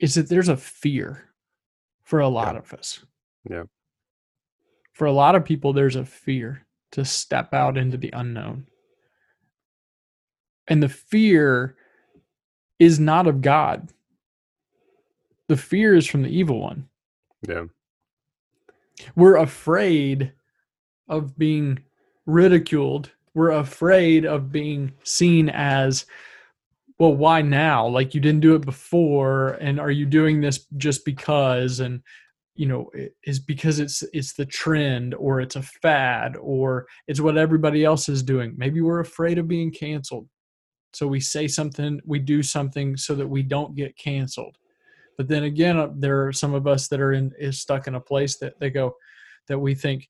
is 0.00 0.16
that 0.16 0.28
there's 0.28 0.48
a 0.48 0.56
fear 0.56 1.30
for 2.02 2.20
a 2.20 2.28
lot 2.28 2.54
Yeah. 2.54 2.58
of 2.58 2.74
us. 2.74 3.04
Yeah. 3.48 3.62
For 4.92 5.06
a 5.06 5.12
lot 5.12 5.34
of 5.36 5.44
people 5.44 5.72
there's 5.72 5.96
a 5.96 6.04
fear 6.04 6.66
to 6.94 7.04
step 7.04 7.52
out 7.54 7.76
into 7.76 7.96
the 7.96 8.10
unknown. 8.12 8.66
And 10.66 10.82
the 10.82 10.88
fear 10.88 11.76
is 12.78 12.98
not 12.98 13.26
of 13.26 13.42
God. 13.42 13.90
The 15.48 15.56
fear 15.56 15.94
is 15.94 16.06
from 16.06 16.22
the 16.22 16.30
evil 16.36 16.60
one. 16.60 16.88
yeah 17.46 17.64
we're 19.16 19.36
afraid 19.36 20.32
of 21.08 21.36
being 21.36 21.78
ridiculed 22.26 23.10
we're 23.34 23.50
afraid 23.50 24.24
of 24.24 24.52
being 24.52 24.92
seen 25.02 25.48
as 25.50 26.06
well 26.98 27.14
why 27.14 27.42
now 27.42 27.86
like 27.86 28.14
you 28.14 28.20
didn't 28.20 28.40
do 28.40 28.54
it 28.54 28.64
before 28.64 29.54
and 29.60 29.80
are 29.80 29.90
you 29.90 30.06
doing 30.06 30.40
this 30.40 30.66
just 30.76 31.04
because 31.04 31.80
and 31.80 32.00
you 32.56 32.66
know 32.66 32.88
it 32.94 33.14
is 33.24 33.38
because 33.40 33.80
it's 33.80 34.02
it's 34.12 34.32
the 34.34 34.46
trend 34.46 35.14
or 35.14 35.40
it's 35.40 35.56
a 35.56 35.62
fad 35.62 36.36
or 36.40 36.86
it's 37.08 37.20
what 37.20 37.36
everybody 37.36 37.84
else 37.84 38.08
is 38.08 38.22
doing 38.22 38.54
maybe 38.56 38.80
we're 38.80 39.00
afraid 39.00 39.38
of 39.38 39.48
being 39.48 39.70
canceled 39.72 40.28
So 40.94 41.08
we 41.08 41.20
say 41.20 41.48
something, 41.48 42.00
we 42.06 42.20
do 42.20 42.40
something 42.42 42.96
so 42.96 43.16
that 43.16 43.26
we 43.28 43.42
don't 43.42 43.74
get 43.74 43.96
canceled. 43.96 44.56
But 45.18 45.26
then 45.26 45.42
again, 45.44 45.76
uh, 45.76 45.88
there 46.04 46.24
are 46.26 46.32
some 46.32 46.54
of 46.54 46.66
us 46.66 46.86
that 46.88 47.00
are 47.00 47.12
in 47.18 47.32
is 47.38 47.60
stuck 47.60 47.88
in 47.88 47.94
a 47.96 48.00
place 48.10 48.38
that 48.38 48.54
they 48.60 48.70
go 48.70 48.94
that 49.48 49.58
we 49.58 49.74
think, 49.74 50.08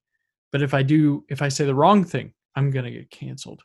but 0.52 0.60
if 0.62 0.74
I 0.74 0.82
do, 0.82 1.24
if 1.30 1.40
I 1.40 1.48
say 1.50 1.64
the 1.66 1.74
wrong 1.74 2.04
thing, 2.04 2.34
I'm 2.56 2.70
gonna 2.70 2.90
get 2.90 3.08
canceled. 3.10 3.62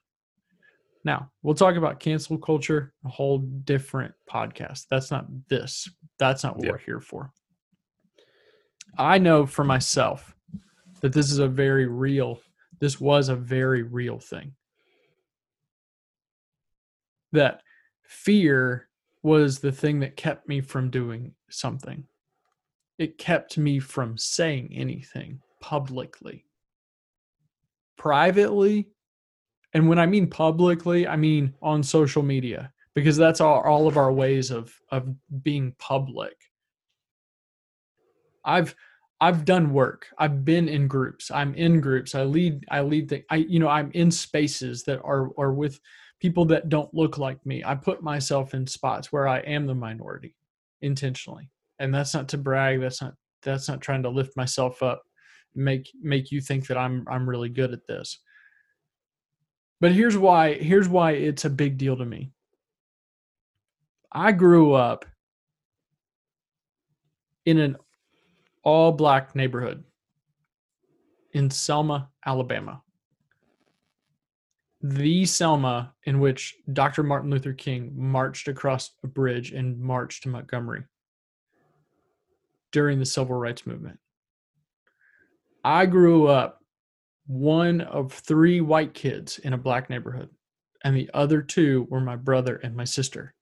Now 1.03 1.29
we'll 1.43 1.55
talk 1.63 1.75
about 1.75 2.00
cancel 2.00 2.38
culture, 2.38 2.93
a 3.05 3.09
whole 3.09 3.39
different 3.74 4.13
podcast. 4.25 4.88
That's 4.89 5.12
not 5.12 5.25
this. 5.50 5.89
That's 6.17 6.43
not 6.43 6.55
what 6.55 6.65
Yeah. 6.65 6.71
we're 6.71 6.86
here 6.91 7.01
for. 7.01 7.31
I 8.98 9.17
know 9.17 9.46
for 9.46 9.63
myself 9.63 10.36
that 11.01 11.13
this 11.13 11.31
is 11.31 11.39
a 11.39 11.48
very 11.48 11.88
real. 11.88 12.39
This 12.79 13.00
was 13.00 13.29
a 13.29 13.36
very 13.36 13.84
real 13.84 14.19
thing. 14.19 14.53
That 17.31 17.62
fear 18.03 18.88
was 19.22 19.60
the 19.60 19.72
thing 19.72 20.00
that 20.00 20.15
kept 20.15 20.48
me 20.48 20.62
from 20.62 20.89
doing 20.89 21.34
something. 21.50 22.05
It 22.98 23.17
kept 23.17 23.58
me 23.58 23.79
from 23.79 24.17
saying 24.17 24.74
anything 24.74 25.41
publicly. 25.62 26.46
Privately, 27.98 28.89
and 29.74 29.88
when 29.88 30.00
I 30.00 30.05
mean 30.05 30.27
publicly, 30.27 31.08
I 31.08 31.15
mean 31.15 31.53
on 31.62 31.84
social 31.84 32.24
media 32.24 32.72
because 32.93 33.17
that's 33.17 33.39
all, 33.39 33.62
all 33.62 33.88
of 33.88 33.98
our 33.98 34.12
ways 34.12 34.51
of 34.51 34.74
of 34.91 35.10
being 35.43 35.75
public. 35.79 36.36
I've 38.46 38.75
I've 39.22 39.43
done 39.43 39.74
work. 39.74 40.08
I've 40.17 40.46
been 40.46 40.69
in 40.69 40.88
groups. 40.88 41.29
I'm 41.29 41.53
in 41.55 41.81
groups. 41.81 42.15
I 42.15 42.24
lead 42.24 42.63
I 42.69 42.81
lead 42.81 43.10
the 43.10 43.24
I 43.29 43.38
you 43.38 43.60
know, 43.60 43.67
I'm 43.67 43.91
in 43.91 44.12
spaces 44.12 44.84
that 44.84 45.01
are 45.01 45.29
are 45.38 45.53
with 45.53 45.79
people 46.19 46.46
that 46.46 46.69
don't 46.69 46.93
look 46.93 47.17
like 47.17 47.43
me. 47.46 47.63
I 47.63 47.75
put 47.75 48.03
myself 48.03 48.53
in 48.53 48.67
spots 48.67 49.12
where 49.12 49.27
I 49.27 49.39
am 49.39 49.65
the 49.65 49.75
minority 49.75 50.36
intentionally. 50.81 51.50
And 51.79 51.93
that's 51.93 52.13
not 52.13 52.27
to 52.29 52.38
brag. 52.38 52.81
That's 52.81 53.01
not 53.01 53.13
that's 53.41 53.67
not 53.67 53.81
trying 53.81 54.03
to 54.03 54.10
lift 54.10 54.36
myself 54.36 54.84
up, 54.84 55.03
make 55.55 55.89
make 56.01 56.31
you 56.31 56.41
think 56.41 56.67
that 56.67 56.77
I'm 56.77 57.05
I'm 57.10 57.29
really 57.29 57.50
good 57.50 57.74
at 57.74 57.88
this. 57.88 58.19
But 59.81 59.93
here's 59.93 60.17
why 60.17 60.53
here's 60.53 60.89
why 60.89 61.12
it's 61.12 61.46
a 61.46 61.50
big 61.50 61.77
deal 61.77 61.98
to 61.98 62.05
me. 62.05 62.31
I 64.12 64.31
grew 64.31 64.74
up 64.74 65.05
in 67.46 67.60
an 67.60 67.77
all 68.63 68.91
black 68.91 69.35
neighborhood 69.35 69.83
in 71.33 71.49
Selma, 71.49 72.09
Alabama 72.25 72.81
the 74.81 75.25
Selma 75.25 75.93
in 76.05 76.19
which 76.19 76.55
Dr. 76.71 77.03
Martin 77.03 77.29
Luther 77.29 77.53
King 77.53 77.91
marched 77.95 78.47
across 78.47 78.91
a 79.03 79.07
bridge 79.07 79.51
and 79.51 79.79
marched 79.79 80.23
to 80.23 80.29
Montgomery 80.29 80.85
during 82.71 82.99
the 82.99 83.05
civil 83.05 83.35
rights 83.35 83.65
movement. 83.65 83.99
I 85.63 85.85
grew 85.85 86.27
up 86.27 86.59
one 87.27 87.81
of 87.81 88.13
three 88.13 88.61
white 88.61 88.93
kids 88.93 89.39
in 89.39 89.53
a 89.53 89.57
black 89.57 89.89
neighborhood, 89.89 90.29
and 90.83 90.95
the 90.95 91.09
other 91.13 91.41
two 91.41 91.85
were 91.89 91.99
my 91.99 92.15
brother 92.15 92.55
and 92.55 92.75
my 92.75 92.85
sister. 92.85 93.33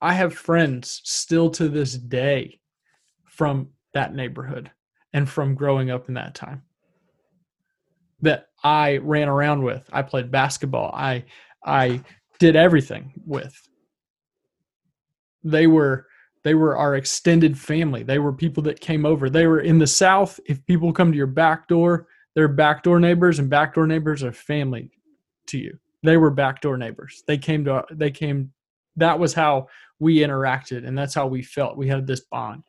I 0.00 0.14
have 0.14 0.34
friends 0.34 1.00
still 1.04 1.50
to 1.50 1.68
this 1.68 1.94
day 1.94 2.60
from 3.24 3.70
that 3.94 4.14
neighborhood 4.14 4.70
and 5.12 5.28
from 5.28 5.54
growing 5.54 5.90
up 5.90 6.08
in 6.08 6.14
that 6.14 6.34
time 6.34 6.62
that 8.20 8.48
I 8.62 8.98
ran 8.98 9.28
around 9.28 9.62
with. 9.62 9.88
I 9.92 10.02
played 10.02 10.30
basketball. 10.30 10.92
I 10.94 11.24
I 11.64 12.02
did 12.38 12.56
everything 12.56 13.12
with. 13.26 13.54
They 15.44 15.66
were 15.66 16.06
they 16.44 16.54
were 16.54 16.76
our 16.76 16.94
extended 16.94 17.58
family. 17.58 18.02
They 18.02 18.18
were 18.18 18.32
people 18.32 18.62
that 18.64 18.80
came 18.80 19.04
over. 19.04 19.28
They 19.28 19.46
were 19.46 19.60
in 19.60 19.78
the 19.78 19.86
South. 19.86 20.38
If 20.46 20.64
people 20.66 20.92
come 20.92 21.10
to 21.10 21.18
your 21.18 21.26
back 21.26 21.68
door, 21.68 22.06
they're 22.34 22.48
backdoor 22.48 23.00
neighbors, 23.00 23.38
and 23.38 23.50
backdoor 23.50 23.86
neighbors 23.86 24.22
are 24.22 24.32
family 24.32 24.90
to 25.48 25.58
you. 25.58 25.78
They 26.02 26.16
were 26.16 26.30
backdoor 26.30 26.76
neighbors. 26.76 27.22
They 27.26 27.38
came 27.38 27.64
to 27.64 27.84
they 27.90 28.10
came. 28.10 28.52
That 28.96 29.18
was 29.18 29.32
how 29.32 29.68
we 29.98 30.18
interacted, 30.18 30.86
and 30.86 30.96
that's 30.96 31.14
how 31.14 31.26
we 31.26 31.42
felt. 31.42 31.76
We 31.76 31.88
had 31.88 32.06
this 32.06 32.20
bond. 32.20 32.62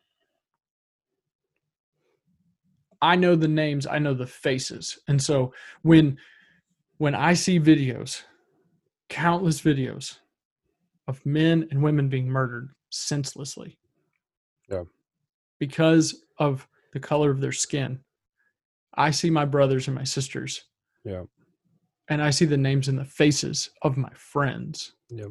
I 3.02 3.16
know 3.16 3.34
the 3.34 3.48
names, 3.48 3.86
I 3.86 3.98
know 3.98 4.14
the 4.14 4.26
faces. 4.26 4.98
And 5.08 5.22
so 5.22 5.54
when 5.82 6.18
when 6.98 7.14
I 7.14 7.32
see 7.32 7.58
videos, 7.58 8.22
countless 9.08 9.62
videos 9.62 10.18
of 11.08 11.24
men 11.24 11.66
and 11.70 11.82
women 11.82 12.08
being 12.08 12.28
murdered 12.28 12.70
senselessly. 12.90 13.78
Yeah. 14.68 14.84
Because 15.58 16.24
of 16.38 16.68
the 16.92 17.00
color 17.00 17.30
of 17.30 17.40
their 17.40 17.52
skin. 17.52 18.00
I 18.94 19.10
see 19.10 19.30
my 19.30 19.44
brothers 19.44 19.88
and 19.88 19.96
my 19.96 20.04
sisters. 20.04 20.64
Yeah. 21.04 21.22
And 22.08 22.22
I 22.22 22.30
see 22.30 22.44
the 22.44 22.56
names 22.56 22.88
and 22.88 22.98
the 22.98 23.04
faces 23.04 23.70
of 23.82 23.96
my 23.96 24.10
friends. 24.14 24.92
Yep. 25.10 25.30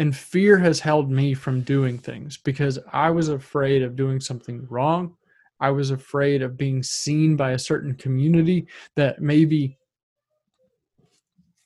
And 0.00 0.16
fear 0.16 0.56
has 0.56 0.80
held 0.80 1.10
me 1.10 1.34
from 1.34 1.60
doing 1.60 1.98
things 1.98 2.38
because 2.38 2.78
I 2.90 3.10
was 3.10 3.28
afraid 3.28 3.82
of 3.82 3.96
doing 3.96 4.18
something 4.18 4.66
wrong. 4.70 5.14
I 5.60 5.72
was 5.72 5.90
afraid 5.90 6.40
of 6.40 6.56
being 6.56 6.82
seen 6.82 7.36
by 7.36 7.50
a 7.50 7.58
certain 7.58 7.94
community 7.94 8.66
that 8.96 9.20
maybe 9.20 9.76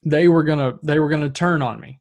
they 0.02 0.26
were 0.26 0.42
going 0.42 0.58
to 0.58 0.80
they 0.82 0.98
were 0.98 1.08
going 1.08 1.22
to 1.22 1.30
turn 1.30 1.62
on 1.62 1.78
me. 1.78 2.00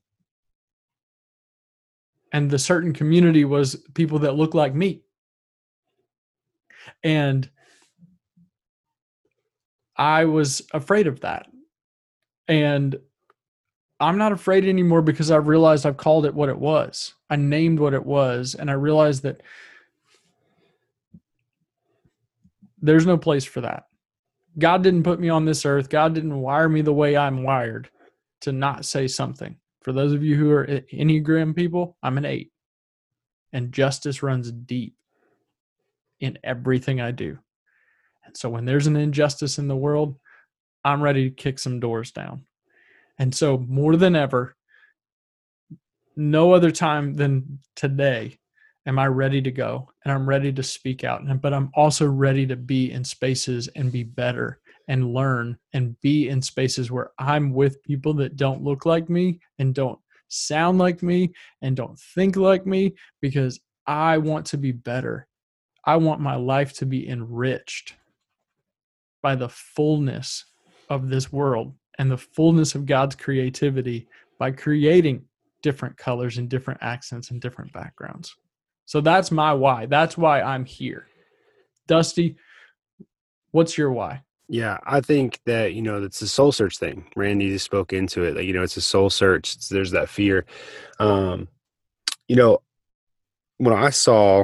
And 2.32 2.50
the 2.50 2.58
certain 2.58 2.94
community 2.94 3.46
was 3.46 3.76
people 3.94 4.18
that 4.20 4.36
looked 4.36 4.56
like 4.56 4.74
me. 4.74 5.04
And 7.04 7.48
I 9.96 10.26
was 10.26 10.64
afraid 10.74 11.06
of 11.06 11.20
that. 11.20 11.46
And 12.48 12.96
I'm 14.00 14.18
not 14.18 14.32
afraid 14.32 14.66
anymore 14.66 15.02
because 15.02 15.32
I've 15.32 15.48
realized 15.48 15.86
I've 15.86 15.98
called 15.98 16.26
it 16.26 16.34
what 16.34 16.50
it 16.50 16.58
was. 16.58 17.14
I 17.30 17.36
named 17.36 17.80
what 17.80 17.94
it 17.94 18.06
was, 18.06 18.56
and 18.56 18.70
I 18.70 18.74
realized 18.74 19.24
that 19.24 19.42
there's 22.82 23.06
no 23.06 23.18
place 23.18 23.46
for 23.46 23.62
that. 23.62 23.86
God 24.60 24.84
didn't 24.84 25.04
put 25.04 25.20
me 25.20 25.30
on 25.30 25.46
this 25.46 25.66
earth. 25.66 25.90
God 25.90 26.14
didn't 26.14 26.40
wire 26.40 26.70
me 26.70 26.82
the 26.82 26.94
way 26.94 27.16
I'm 27.16 27.44
wired 27.44 27.90
to 28.42 28.52
not 28.52 28.86
say 28.86 29.08
something. 29.08 29.56
For 29.82 29.94
those 29.94 30.14
of 30.14 30.24
you 30.24 30.36
who 30.36 30.52
are 30.52 30.68
Enneagram 30.94 31.56
people, 31.56 31.98
I'm 32.04 32.18
an 32.18 32.26
eight. 32.26 32.52
And 33.52 33.72
justice 33.72 34.22
runs 34.22 34.52
deep 34.52 34.96
in 36.20 36.38
everything 36.44 37.02
I 37.02 37.12
do. 37.12 37.38
And 38.26 38.36
so 38.36 38.50
when 38.50 38.66
there's 38.66 38.88
an 38.88 38.96
injustice 38.96 39.58
in 39.58 39.68
the 39.68 39.76
world, 39.76 40.18
I'm 40.84 41.02
ready 41.02 41.30
to 41.30 41.36
kick 41.36 41.60
some 41.60 41.80
doors 41.80 42.12
down. 42.12 42.46
And 43.20 43.34
so, 43.34 43.58
more 43.58 43.96
than 43.96 44.16
ever, 44.16 44.56
no 46.16 46.54
other 46.54 46.72
time 46.72 47.14
than 47.16 47.60
today 47.76 48.38
am 48.86 49.00
I 49.00 49.08
ready 49.08 49.42
to 49.42 49.52
go 49.52 49.90
and 50.04 50.14
I'm 50.14 50.28
ready 50.28 50.52
to 50.54 50.64
speak 50.64 51.04
out. 51.04 51.22
But 51.42 51.54
I'm 51.54 51.72
also 51.76 52.08
ready 52.08 52.46
to 52.48 52.56
be 52.56 52.92
in 52.92 53.04
spaces 53.04 53.70
and 53.76 53.92
be 53.92 54.04
better 54.04 54.60
and 54.88 55.14
learn 55.14 55.58
and 55.74 56.00
be 56.02 56.30
in 56.30 56.42
spaces 56.42 56.92
where 56.92 57.12
I'm 57.18 57.54
with 57.54 57.84
people 57.84 58.14
that 58.16 58.36
don't 58.36 58.64
look 58.64 58.86
like 58.86 59.10
me 59.10 59.40
and 59.60 59.74
don't 59.74 60.00
sound 60.28 60.78
like 60.78 61.02
me 61.02 61.32
and 61.62 61.76
don't 61.76 61.98
think 61.98 62.36
like 62.36 62.66
me 62.66 62.96
because 63.22 63.60
I 63.88 64.18
want 64.18 64.46
to 64.48 64.58
be 64.58 64.72
better. 64.72 65.28
I 65.86 65.98
want 65.98 66.22
my 66.22 66.36
life 66.36 66.74
to 66.78 66.86
be 66.86 67.08
enriched 67.08 67.96
by 69.22 69.36
the 69.36 69.50
fullness 69.50 70.46
of 70.90 71.10
this 71.10 71.32
world 71.32 71.74
and 72.00 72.10
the 72.10 72.18
fullness 72.18 72.76
of 72.76 72.86
God's 72.86 73.16
creativity 73.16 74.08
by 74.40 74.52
creating 74.52 75.24
different 75.62 75.98
colors 75.98 76.38
and 76.38 76.50
different 76.50 76.80
accents 76.82 77.32
and 77.32 77.42
different 77.42 77.72
backgrounds. 77.74 78.36
So 78.86 79.02
that's 79.02 79.32
my 79.32 79.54
why. 79.54 79.86
That's 79.86 80.18
why 80.18 80.42
I'm 80.42 80.66
here. 80.66 81.08
Dusty, 81.88 82.36
what's 83.52 83.78
your 83.78 83.92
why? 83.92 84.24
Yeah, 84.50 84.78
I 84.86 85.02
think 85.02 85.40
that 85.46 85.74
you 85.74 85.82
know 85.82 86.04
it's 86.04 86.22
a 86.22 86.28
soul 86.28 86.52
search 86.52 86.78
thing. 86.78 87.06
Randy 87.16 87.50
just 87.50 87.66
spoke 87.66 87.94
into 87.94 88.24
it. 88.24 88.36
Like 88.36 88.46
you 88.46 88.54
know, 88.54 88.64
it's 88.64 88.78
a 88.78 88.82
soul 88.82 89.10
search. 89.10 89.56
It's, 89.56 89.70
there's 89.70 89.92
that 89.92 90.10
fear. 90.10 90.46
Um, 91.00 91.48
you 92.28 92.36
know, 92.36 92.62
when 93.58 93.74
I 93.74 93.90
saw 93.90 94.44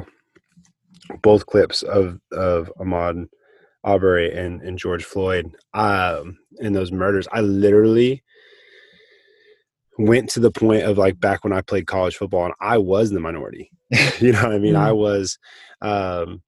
both 1.22 1.46
clips 1.46 1.82
of 1.82 2.18
of 2.32 2.72
Ahmaud 2.78 3.28
Arbery 3.84 4.32
and 4.36 4.60
and 4.62 4.78
George 4.78 5.04
Floyd 5.04 5.54
um, 5.74 6.38
in 6.58 6.72
those 6.72 6.92
murders, 6.92 7.26
I 7.32 7.40
literally 7.40 8.22
went 9.98 10.30
to 10.30 10.40
the 10.40 10.50
point 10.50 10.82
of 10.84 10.96
like 10.98 11.20
back 11.20 11.44
when 11.44 11.52
I 11.52 11.60
played 11.60 11.86
college 11.86 12.16
football 12.16 12.44
and 12.46 12.54
I 12.60 12.78
was 12.78 13.10
the 13.10 13.20
minority. 13.20 13.70
you 14.20 14.32
know 14.32 14.42
what 14.44 14.52
I 14.52 14.58
mean? 14.58 14.76
I 14.76 14.92
was 14.92 15.38
um 15.82 16.42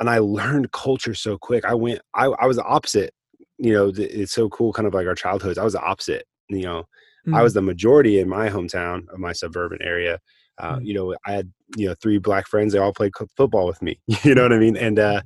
and 0.00 0.08
I 0.10 0.18
learned 0.18 0.72
culture 0.72 1.14
so 1.14 1.36
quick. 1.38 1.64
I 1.64 1.74
went 1.74 2.00
I, 2.14 2.26
I 2.26 2.46
was 2.46 2.56
the 2.56 2.64
opposite 2.64 3.12
you 3.58 3.72
know, 3.72 3.92
th- 3.92 4.10
it's 4.10 4.32
so 4.32 4.48
cool. 4.48 4.72
Kind 4.72 4.88
of 4.88 4.94
like 4.94 5.06
our 5.06 5.14
childhoods. 5.14 5.58
I 5.58 5.64
was 5.64 5.74
the 5.74 5.80
opposite. 5.82 6.26
You 6.48 6.62
know, 6.62 6.84
I 7.28 7.30
Mm. 7.38 7.42
was 7.42 7.54
the 7.54 7.62
majority 7.62 8.18
in 8.18 8.28
my 8.28 8.48
hometown 8.50 9.08
of 9.10 9.18
my 9.20 9.32
suburban 9.32 9.78
area. 9.80 10.18
Uh, 10.58 10.76
Mm. 10.76 10.86
You 10.86 10.94
know, 10.94 11.14
I 11.26 11.32
had 11.32 11.52
you 11.76 11.86
know 11.86 11.94
three 12.02 12.18
black 12.18 12.46
friends. 12.48 12.72
They 12.72 12.78
all 12.80 12.92
played 12.92 13.12
football 13.36 13.66
with 13.66 13.80
me. 13.82 14.00
You 14.24 14.34
know 14.34 14.42
what 14.42 14.52
I 14.52 14.58
mean? 14.58 14.76
And 14.76 14.98
uh, 14.98 15.22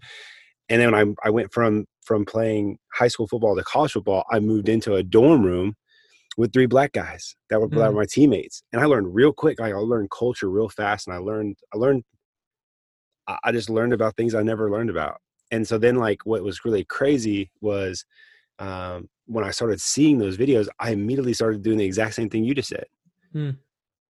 and 0.68 0.81
then 0.81 0.92
when 0.92 1.16
I 1.22 1.28
I 1.28 1.31
went 1.31 1.52
from 1.52 1.87
from 2.04 2.24
playing 2.24 2.78
high 2.94 3.09
school 3.09 3.28
football 3.28 3.57
to 3.57 3.62
college 3.64 3.92
football, 3.92 4.24
I 4.31 4.40
moved 4.40 4.68
into 4.68 4.94
a 4.94 5.02
dorm 5.02 5.44
room 5.44 5.74
with 6.37 6.52
three 6.52 6.66
black 6.66 6.92
guys 6.92 7.35
that 7.50 7.61
were, 7.61 7.68
that 7.68 7.76
Mm. 7.76 7.92
were 7.92 8.00
my 8.00 8.07
teammates, 8.11 8.62
and 8.72 8.81
I 8.81 8.87
learned 8.87 9.14
real 9.14 9.33
quick. 9.33 9.61
Like 9.61 9.74
I 9.74 9.76
learned 9.78 10.11
culture 10.11 10.48
real 10.50 10.68
fast, 10.68 11.07
and 11.07 11.14
I 11.14 11.18
learned 11.18 11.57
I 11.74 11.78
learned 11.78 12.04
I 13.44 13.52
just 13.52 13.68
learned 13.68 13.92
about 13.92 14.16
things 14.16 14.35
I 14.35 14.42
never 14.42 14.70
learned 14.70 14.90
about. 14.90 15.16
And 15.50 15.66
so 15.66 15.78
then 15.78 15.96
like 15.96 16.24
what 16.24 16.42
was 16.42 16.64
really 16.64 16.85
crazy 16.85 17.50
was 17.61 18.04
um, 18.59 19.09
when 19.26 19.44
I 19.44 19.50
started 19.50 19.81
seeing 19.81 20.18
those 20.18 20.37
videos, 20.37 20.68
I 20.81 20.90
immediately 20.92 21.35
started 21.35 21.62
doing 21.62 21.78
the 21.78 21.85
exact 21.85 22.14
same 22.14 22.28
thing 22.31 22.44
you 22.44 22.54
just 22.54 22.70
said. 22.70 22.87
Hmm. 23.33 23.50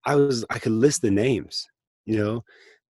I 0.05 0.15
was 0.15 0.45
I 0.49 0.59
could 0.59 0.71
list 0.71 1.01
the 1.01 1.11
names, 1.11 1.65
you 2.05 2.17
know, 2.17 2.43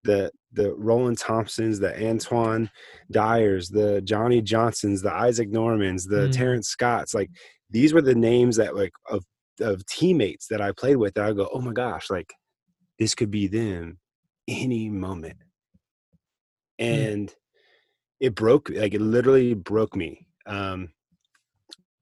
the 0.04 0.32
the 0.54 0.74
Roland 0.76 1.18
Thompsons, 1.18 1.80
the 1.80 1.94
Antoine 2.08 2.70
Dyers, 3.12 3.70
the 3.70 4.02
Johnny 4.02 4.42
Johnsons, 4.42 5.02
the 5.02 5.14
Isaac 5.14 5.50
Normans, 5.50 6.06
the 6.06 6.26
Hmm. 6.26 6.32
Terrence 6.32 6.70
Scotts. 6.70 7.14
Like 7.14 7.30
these 7.70 7.94
were 7.94 8.02
the 8.02 8.16
names 8.16 8.56
that 8.58 8.76
like 8.76 8.94
of 9.10 9.24
of 9.60 9.86
teammates 9.88 10.48
that 10.48 10.62
I 10.62 10.72
played 10.72 10.98
with 10.98 11.14
that 11.16 11.26
I 11.26 11.34
go, 11.34 11.50
oh 11.54 11.62
my 11.62 11.74
gosh, 11.74 12.10
like 12.10 12.32
this 13.00 13.16
could 13.16 13.32
be 13.32 13.48
them 13.48 14.00
any 14.48 14.90
moment. 14.90 15.38
And 16.80 17.34
it 18.20 18.36
broke 18.36 18.70
like 18.70 18.94
it 18.94 19.02
literally 19.02 19.54
broke 19.54 19.96
me. 19.96 20.28
Um 20.46 20.90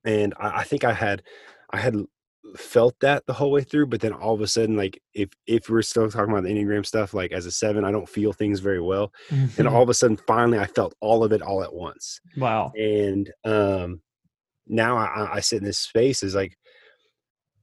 and 0.03 0.33
I, 0.39 0.59
I 0.59 0.63
think 0.63 0.83
I 0.83 0.93
had 0.93 1.23
I 1.71 1.77
had 1.77 1.95
felt 2.55 2.95
that 3.01 3.25
the 3.25 3.33
whole 3.33 3.51
way 3.51 3.61
through, 3.63 3.87
but 3.87 3.99
then 4.01 4.13
all 4.13 4.33
of 4.33 4.41
a 4.41 4.47
sudden, 4.47 4.77
like 4.77 5.01
if 5.13 5.29
if 5.47 5.69
we're 5.69 5.81
still 5.81 6.09
talking 6.09 6.31
about 6.31 6.43
the 6.43 6.49
Enneagram 6.49 6.85
stuff, 6.85 7.13
like 7.13 7.31
as 7.31 7.45
a 7.45 7.51
seven, 7.51 7.83
I 7.83 7.91
don't 7.91 8.07
feel 8.07 8.31
things 8.33 8.59
very 8.59 8.79
well. 8.81 9.11
And 9.29 9.49
Mhm. 9.51 9.71
all 9.71 9.81
of 9.83 9.89
a 9.89 9.93
sudden, 9.93 10.17
finally 10.27 10.59
I 10.59 10.65
felt 10.67 10.93
all 11.01 11.23
of 11.23 11.31
it 11.31 11.41
all 11.41 11.63
at 11.63 11.73
once. 11.73 12.19
wow. 12.37 12.71
And 12.77 13.31
um 13.43 14.01
now 14.67 14.97
I, 14.97 15.35
I- 15.37 15.39
sit 15.41 15.59
in 15.59 15.63
this 15.65 15.79
space 15.79 16.23
as 16.23 16.33
like 16.35 16.57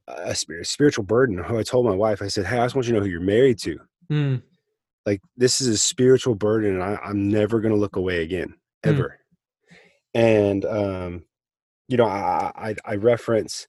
a 0.09 0.35
spirit, 0.35 0.67
spiritual 0.67 1.05
burden. 1.05 1.39
Who 1.39 1.59
I 1.59 1.63
told 1.63 1.87
my 1.87 1.95
wife, 1.95 2.21
I 2.23 2.29
said, 2.29 2.47
Hey, 2.47 2.59
I 2.59 2.65
just 2.65 2.75
want 2.75 2.87
you 2.87 2.93
to 2.95 2.99
know 2.99 3.05
who 3.05 3.11
you're 3.11 3.21
married 3.21 3.59
to. 3.61 3.79
Mm. 4.11 4.43
Like 5.07 5.21
this 5.37 5.61
is 5.61 5.69
a 5.69 5.79
spiritual 5.79 6.35
burden, 6.35 6.75
and 6.75 6.83
I, 6.83 6.97
I'm 7.05 7.29
never 7.29 7.61
gonna 7.61 7.77
look 7.77 7.97
away 7.97 8.23
again, 8.23 8.55
Hmm. 8.85 8.91
ever. 8.91 9.19
And 10.15 10.65
um, 10.65 11.25
you 11.89 11.97
know, 11.97 12.07
I, 12.07 12.53
I 12.55 12.75
I 12.85 12.95
reference 12.97 13.67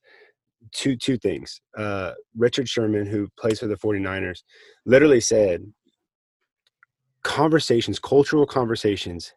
two 0.71 0.95
two 0.95 1.17
things. 1.17 1.61
Uh, 1.77 2.13
Richard 2.37 2.67
Sherman, 2.69 3.05
who 3.05 3.27
plays 3.39 3.59
for 3.59 3.67
the 3.67 3.75
49ers, 3.75 4.43
literally 4.85 5.19
said, 5.21 5.71
conversations, 7.23 7.99
cultural 7.99 8.45
conversations, 8.45 9.33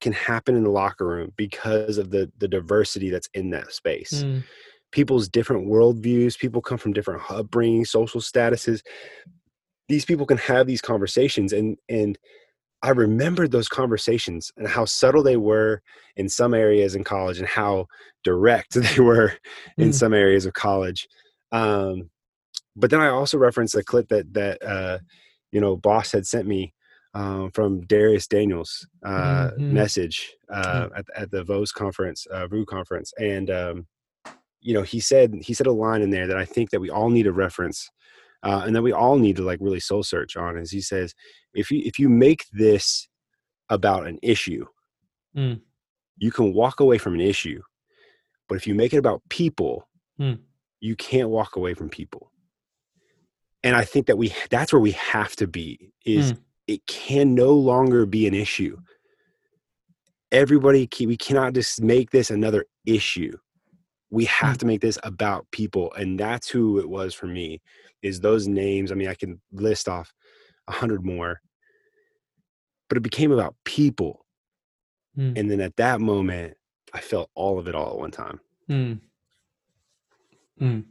can 0.00 0.12
happen 0.12 0.56
in 0.56 0.64
the 0.64 0.70
locker 0.70 1.06
room 1.06 1.32
because 1.36 1.98
of 1.98 2.10
the 2.10 2.30
the 2.38 2.48
diversity 2.48 3.10
that's 3.10 3.28
in 3.34 3.50
that 3.50 3.72
space 3.72 4.24
Mm. 4.24 4.42
people's 4.90 5.28
different 5.28 5.66
worldviews. 5.66 6.38
People 6.38 6.60
come 6.60 6.76
from 6.78 6.92
different 6.92 7.22
upbringing, 7.30 7.84
social 7.84 8.20
statuses. 8.20 8.82
These 9.88 10.04
people 10.04 10.26
can 10.26 10.38
have 10.38 10.66
these 10.66 10.82
conversations, 10.82 11.52
and 11.52 11.76
and 11.88 12.18
I 12.82 12.90
remembered 12.90 13.52
those 13.52 13.68
conversations 13.68 14.50
and 14.56 14.66
how 14.66 14.84
subtle 14.84 15.22
they 15.22 15.36
were 15.36 15.82
in 16.16 16.28
some 16.28 16.52
areas 16.54 16.94
in 16.94 17.04
college, 17.04 17.38
and 17.38 17.46
how 17.48 17.86
direct 18.24 18.74
they 18.74 19.00
were 19.00 19.32
in 19.78 19.90
Mm. 19.90 19.94
some 19.94 20.14
areas 20.14 20.46
of 20.46 20.54
college. 20.54 21.08
Um, 21.52 22.10
but 22.76 22.90
then 22.90 23.00
I 23.00 23.08
also 23.08 23.38
referenced 23.38 23.74
a 23.76 23.82
clip 23.84 24.08
that 24.08 24.32
that 24.34 24.62
uh, 24.62 24.98
you 25.52 25.60
know 25.60 25.76
Boss 25.76 26.12
had 26.12 26.26
sent 26.26 26.46
me 26.48 26.72
um, 27.14 27.50
from 27.50 27.82
Dharius 27.82 28.26
Daniels' 28.26 28.86
uh, 29.04 29.50
Mhm. 29.58 29.70
message 29.70 30.34
uh, 30.50 30.88
at, 30.96 31.04
at 31.14 31.30
the 31.30 31.44
VOS 31.44 31.72
conference, 31.72 32.26
uh, 32.26 32.46
VU 32.46 32.64
conference, 32.64 33.12
and 33.18 33.50
um, 33.50 33.86
you 34.60 34.72
know 34.74 34.82
he 34.82 34.98
said 35.00 35.34
he 35.42 35.54
said 35.54 35.66
a 35.66 35.72
line 35.72 36.02
in 36.02 36.10
there 36.10 36.26
that 36.26 36.38
I 36.38 36.44
think 36.46 36.70
that 36.70 36.80
we 36.80 36.90
all 36.90 37.10
need 37.10 37.24
to 37.24 37.32
reference, 37.32 37.90
uh, 38.42 38.62
and 38.66 38.74
that 38.74 38.82
we 38.82 38.92
all 38.92 39.18
need 39.18 39.36
to 39.36 39.42
like 39.42 39.58
really 39.60 39.80
soul 39.80 40.02
search 40.02 40.36
on. 40.36 40.56
Is 40.56 40.70
he 40.70 40.80
says 40.80 41.14
if 41.54 41.70
you 41.70 41.82
if 41.84 41.98
you 41.98 42.08
make 42.08 42.44
this 42.52 43.08
about 43.68 44.06
an 44.06 44.18
issue, 44.22 44.66
Mm. 45.36 45.60
you 46.18 46.30
can 46.30 46.52
walk 46.52 46.80
away 46.80 46.98
from 46.98 47.14
an 47.14 47.20
issue, 47.20 47.62
but 48.48 48.56
if 48.56 48.66
you 48.66 48.74
make 48.74 48.92
it 48.92 48.98
about 48.98 49.22
people, 49.30 49.88
Mm. 50.20 50.40
you 50.80 50.94
can't 50.96 51.30
walk 51.30 51.56
away 51.56 51.72
from 51.74 51.88
people. 51.88 52.30
And 53.62 53.74
I 53.76 53.84
think 53.84 54.06
that 54.06 54.18
we 54.18 54.34
that's 54.50 54.72
where 54.72 54.80
we 54.80 54.92
have 54.92 55.34
to 55.36 55.46
be 55.46 55.92
is 56.04 56.34
it 56.66 56.84
can 56.86 57.34
no 57.34 57.52
longer 57.52 58.06
be 58.06 58.26
an 58.26 58.34
issue. 58.34 58.76
Everybody 60.30 60.88
we 61.00 61.16
cannot 61.16 61.54
just 61.54 61.80
make 61.80 62.10
this 62.10 62.30
another 62.30 62.64
issue. 62.86 63.36
We 64.12 64.26
have 64.26 64.56
Mm. 64.56 64.60
to 64.60 64.66
make 64.66 64.80
this 64.82 64.98
about 65.02 65.50
people 65.50 65.92
and 65.94 66.20
that's 66.20 66.48
who 66.48 66.78
it 66.78 66.88
was 66.88 67.14
for 67.14 67.26
me 67.26 67.60
is 68.02 68.20
those 68.20 68.46
names. 68.46 68.92
I 68.92 68.94
mean, 68.94 69.08
I 69.08 69.14
can 69.14 69.40
list 69.52 69.88
off 69.88 70.12
a 70.68 70.72
hundred 70.72 71.04
more. 71.04 71.40
But 72.88 72.98
it 72.98 73.02
became 73.02 73.32
about 73.32 73.54
people. 73.64 74.26
Mm. 75.16 75.38
And 75.38 75.50
then 75.50 75.60
at 75.62 75.76
that 75.76 76.00
moment, 76.00 76.56
I 76.92 77.00
felt 77.00 77.30
all 77.34 77.58
of 77.58 77.68
it 77.68 77.74
all 77.74 77.92
at 77.94 77.98
one 77.98 78.10
time. 78.10 78.38
Mm. 78.68 79.00
Mm. 80.60 80.84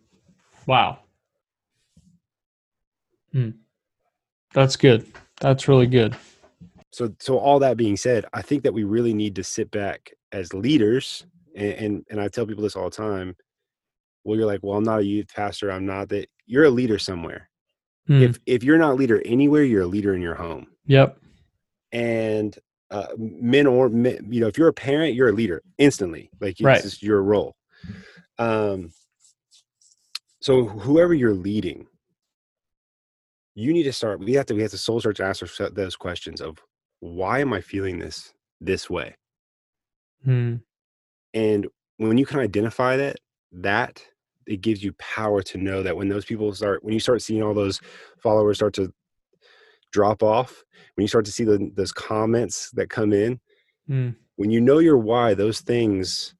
Wow. 0.65 0.99
Mm. 3.35 3.53
That's 4.53 4.75
good. 4.75 5.05
That's 5.39 5.67
really 5.67 5.87
good. 5.87 6.15
so 6.91 7.13
so 7.19 7.37
all 7.37 7.57
that 7.59 7.77
being 7.77 7.95
said 7.95 8.25
i 8.33 8.41
think 8.41 8.63
that 8.63 8.73
we 8.73 8.83
really 8.83 9.13
need 9.13 9.33
to 9.33 9.43
sit 9.45 9.71
back 9.71 10.11
as 10.33 10.53
leaders 10.53 11.25
and 11.55 11.73
and, 11.73 12.05
and 12.09 12.21
i 12.21 12.27
tell 12.27 12.45
people 12.45 12.63
this 12.63 12.75
all 12.75 12.89
the 12.89 12.95
time 12.95 13.35
well 14.23 14.37
you're 14.37 14.45
like 14.45 14.59
well 14.63 14.77
i'm 14.77 14.83
not 14.83 14.99
a 14.99 15.05
youth 15.05 15.27
pastor 15.33 15.71
i'm 15.71 15.85
not 15.85 16.09
that 16.09 16.27
you're 16.45 16.65
a 16.65 16.69
leader 16.69 16.97
somewhere 16.99 17.47
Mm. 18.09 18.23
if 18.23 18.39
if 18.47 18.63
you're 18.63 18.79
not 18.79 18.93
a 18.93 18.95
leader 18.95 19.21
anywhere 19.25 19.63
you're 19.63 19.83
a 19.83 19.87
leader 19.87 20.15
in 20.15 20.23
your 20.23 20.33
home 20.33 20.65
yep. 20.87 21.19
and 21.91 22.57
uh, 22.89 23.07
men 23.17 23.67
or 23.67 23.89
men, 23.89 24.27
you 24.29 24.41
know 24.41 24.47
if 24.47 24.57
you're 24.57 24.67
a 24.69 24.73
parent 24.73 25.13
you're 25.13 25.29
a 25.29 25.33
leader 25.33 25.61
instantly 25.77 26.31
like 26.41 26.53
it's 26.53 26.61
Right. 26.61 26.81
just 26.81 27.03
your 27.03 27.21
role 27.21 27.55
um 28.39 28.91
so 30.39 30.65
whoever 30.65 31.13
you're 31.13 31.33
leading 31.35 31.85
you 33.53 33.71
need 33.71 33.83
to 33.83 33.93
start 33.93 34.19
we 34.19 34.33
have 34.33 34.47
to 34.47 34.55
we 34.55 34.63
have 34.63 34.71
to 34.71 34.77
soul 34.79 34.99
search 34.99 35.19
ask 35.19 35.43
ourselves 35.43 35.75
those 35.75 35.95
questions 35.95 36.41
of 36.41 36.57
why 37.01 37.37
am 37.39 37.53
i 37.53 37.61
feeling 37.61 37.99
this 37.99 38.33
this 38.59 38.89
way 38.89 39.15
Mm. 40.27 40.61
And 41.33 41.67
when 41.97 42.17
you 42.17 42.25
can 42.25 42.39
identify 42.39 42.97
that 42.97 43.17
that 43.51 44.03
it 44.47 44.61
gives 44.61 44.83
you 44.83 44.91
power 44.93 45.41
to 45.43 45.57
know 45.57 45.83
that 45.83 45.95
when 45.95 46.09
those 46.09 46.25
people 46.25 46.53
start 46.53 46.83
when 46.83 46.93
you 46.93 46.99
start 46.99 47.21
seeing 47.21 47.43
all 47.43 47.53
those 47.53 47.79
followers 48.21 48.57
start 48.57 48.73
to 48.73 48.91
drop 49.91 50.23
off 50.23 50.63
when 50.95 51.03
you 51.03 51.07
start 51.07 51.25
to 51.25 51.31
see 51.31 51.43
the, 51.43 51.69
those 51.75 51.91
comments 51.91 52.69
that 52.71 52.89
come 52.89 53.13
in 53.13 53.39
Mm. 53.89 54.15
when 54.35 54.51
you 54.51 54.61
know 54.61 54.77
your 54.77 54.97
why 54.97 55.33
those 55.33 55.59
things 55.61 56.35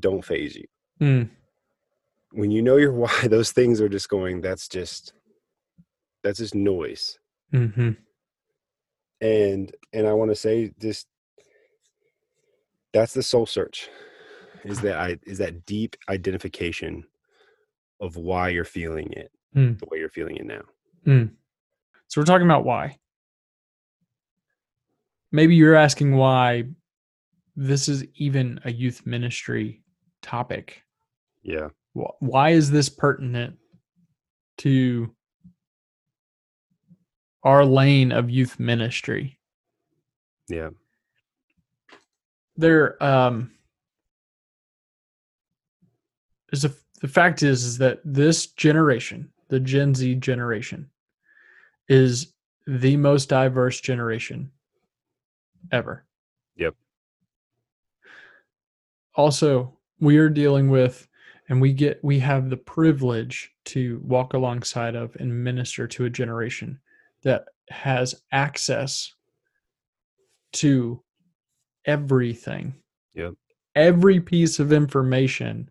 don't 0.00 0.24
phase 0.24 0.56
you 0.56 0.66
Mm. 1.00 1.28
when 2.32 2.50
you 2.50 2.62
know 2.62 2.76
your 2.76 2.92
why 3.02 3.28
those 3.28 3.52
things 3.52 3.80
are 3.80 3.88
just 3.88 4.08
going 4.08 4.40
that's 4.40 4.68
just 4.68 5.12
that's 6.22 6.38
just 6.38 6.54
noise 6.54 7.18
hmm 7.50 7.90
and 9.20 9.74
and 9.92 10.06
i 10.06 10.12
want 10.12 10.30
to 10.30 10.34
say 10.36 10.72
just 10.80 11.06
that's 12.92 13.14
the 13.14 13.22
soul 13.22 13.46
search 13.46 13.88
is 14.66 14.80
that 14.80 14.96
i 14.98 15.18
is 15.24 15.38
that 15.38 15.64
deep 15.66 15.96
identification 16.08 17.04
of 18.00 18.16
why 18.16 18.48
you're 18.48 18.64
feeling 18.64 19.12
it 19.12 19.30
Mm. 19.54 19.78
the 19.78 19.86
way 19.90 19.98
you're 19.98 20.10
feeling 20.10 20.36
it 20.36 20.44
now 20.44 20.62
Mm. 21.06 21.30
So 22.08 22.20
we're 22.20 22.24
talking 22.26 22.46
about 22.46 22.64
why. 22.64 22.98
Maybe 25.32 25.54
you're 25.54 25.74
asking 25.76 26.14
why 26.16 26.64
this 27.54 27.88
is 27.88 28.04
even 28.16 28.60
a 28.64 28.72
youth 28.72 29.06
ministry 29.06 29.82
topic. 30.20 30.82
yeah 31.42 31.68
Why 31.94 32.50
is 32.50 32.70
this 32.70 32.88
pertinent 32.88 33.56
to 34.58 35.14
our 37.42 37.64
lane 37.64 38.12
of 38.12 38.28
youth 38.28 38.58
ministry? 38.60 39.38
yeah 40.48 40.70
There, 42.56 43.02
um, 43.02 43.52
is 46.56 46.64
a, 46.64 46.74
the 47.00 47.08
fact 47.08 47.42
is 47.42 47.64
is 47.64 47.78
that 47.78 48.00
this 48.04 48.46
generation, 48.48 49.30
the 49.48 49.60
Gen 49.60 49.94
Z 49.94 50.16
generation, 50.16 50.90
is 51.88 52.32
the 52.66 52.96
most 52.96 53.28
diverse 53.28 53.80
generation 53.80 54.50
ever. 55.70 56.04
Yep. 56.56 56.74
Also, 59.14 59.78
we 60.00 60.18
are 60.18 60.28
dealing 60.28 60.68
with 60.68 61.06
and 61.48 61.60
we 61.60 61.72
get 61.72 62.02
we 62.02 62.18
have 62.18 62.50
the 62.50 62.56
privilege 62.56 63.52
to 63.64 64.00
walk 64.04 64.34
alongside 64.34 64.94
of 64.94 65.14
and 65.16 65.44
minister 65.44 65.86
to 65.86 66.04
a 66.04 66.10
generation 66.10 66.78
that 67.22 67.46
has 67.70 68.22
access 68.32 69.12
to 70.52 71.02
everything 71.84 72.74
Yep. 73.14 73.34
every 73.74 74.20
piece 74.20 74.58
of 74.58 74.72
information 74.72 75.70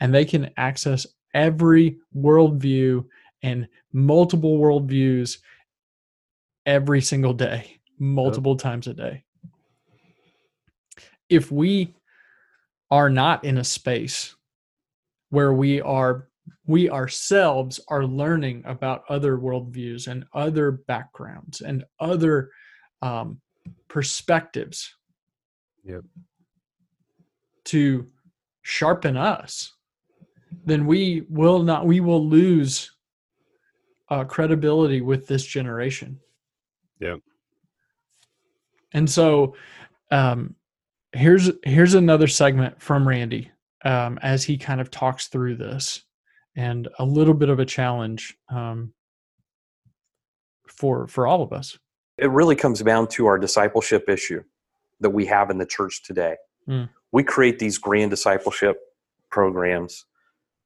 and 0.00 0.14
they 0.14 0.24
can 0.24 0.50
access 0.56 1.06
every 1.34 1.98
worldview 2.16 3.04
and 3.42 3.68
multiple 3.92 4.58
worldviews 4.58 5.38
every 6.66 7.00
single 7.00 7.32
day 7.32 7.78
multiple 7.98 8.56
times 8.56 8.86
a 8.86 8.94
day 8.94 9.24
if 11.28 11.50
we 11.50 11.94
are 12.90 13.10
not 13.10 13.44
in 13.44 13.58
a 13.58 13.64
space 13.64 14.34
where 15.30 15.52
we 15.52 15.80
are 15.80 16.28
we 16.66 16.88
ourselves 16.88 17.80
are 17.88 18.04
learning 18.04 18.62
about 18.66 19.04
other 19.08 19.36
worldviews 19.36 20.08
and 20.08 20.24
other 20.32 20.70
backgrounds 20.72 21.60
and 21.60 21.84
other 22.00 22.50
um, 23.02 23.40
perspectives 23.88 24.94
Yep. 25.84 26.02
to 27.64 28.06
sharpen 28.62 29.16
us 29.16 29.72
then 30.64 30.86
we 30.86 31.24
will 31.28 31.62
not 31.62 31.86
we 31.86 32.00
will 32.00 32.24
lose 32.26 32.92
uh, 34.10 34.24
credibility 34.24 35.00
with 35.00 35.26
this 35.26 35.44
generation 35.44 36.18
yeah 37.00 37.16
and 38.92 39.08
so 39.08 39.54
um, 40.10 40.54
here's 41.12 41.50
here's 41.64 41.94
another 41.94 42.26
segment 42.26 42.80
from 42.80 43.06
randy 43.06 43.50
um, 43.84 44.18
as 44.22 44.44
he 44.44 44.56
kind 44.56 44.80
of 44.80 44.90
talks 44.90 45.28
through 45.28 45.56
this 45.56 46.04
and 46.56 46.88
a 46.98 47.04
little 47.04 47.34
bit 47.34 47.48
of 47.48 47.58
a 47.58 47.64
challenge 47.64 48.36
um, 48.50 48.92
for 50.66 51.06
for 51.06 51.26
all 51.26 51.42
of 51.42 51.52
us 51.52 51.78
it 52.18 52.30
really 52.30 52.56
comes 52.56 52.82
down 52.82 53.06
to 53.08 53.26
our 53.26 53.38
discipleship 53.38 54.08
issue 54.08 54.42
that 55.00 55.10
we 55.10 55.26
have 55.26 55.50
in 55.50 55.58
the 55.58 55.66
church 55.66 56.02
today. 56.02 56.36
Mm. 56.68 56.88
We 57.12 57.22
create 57.22 57.58
these 57.58 57.78
grand 57.78 58.10
discipleship 58.10 58.78
programs, 59.30 60.04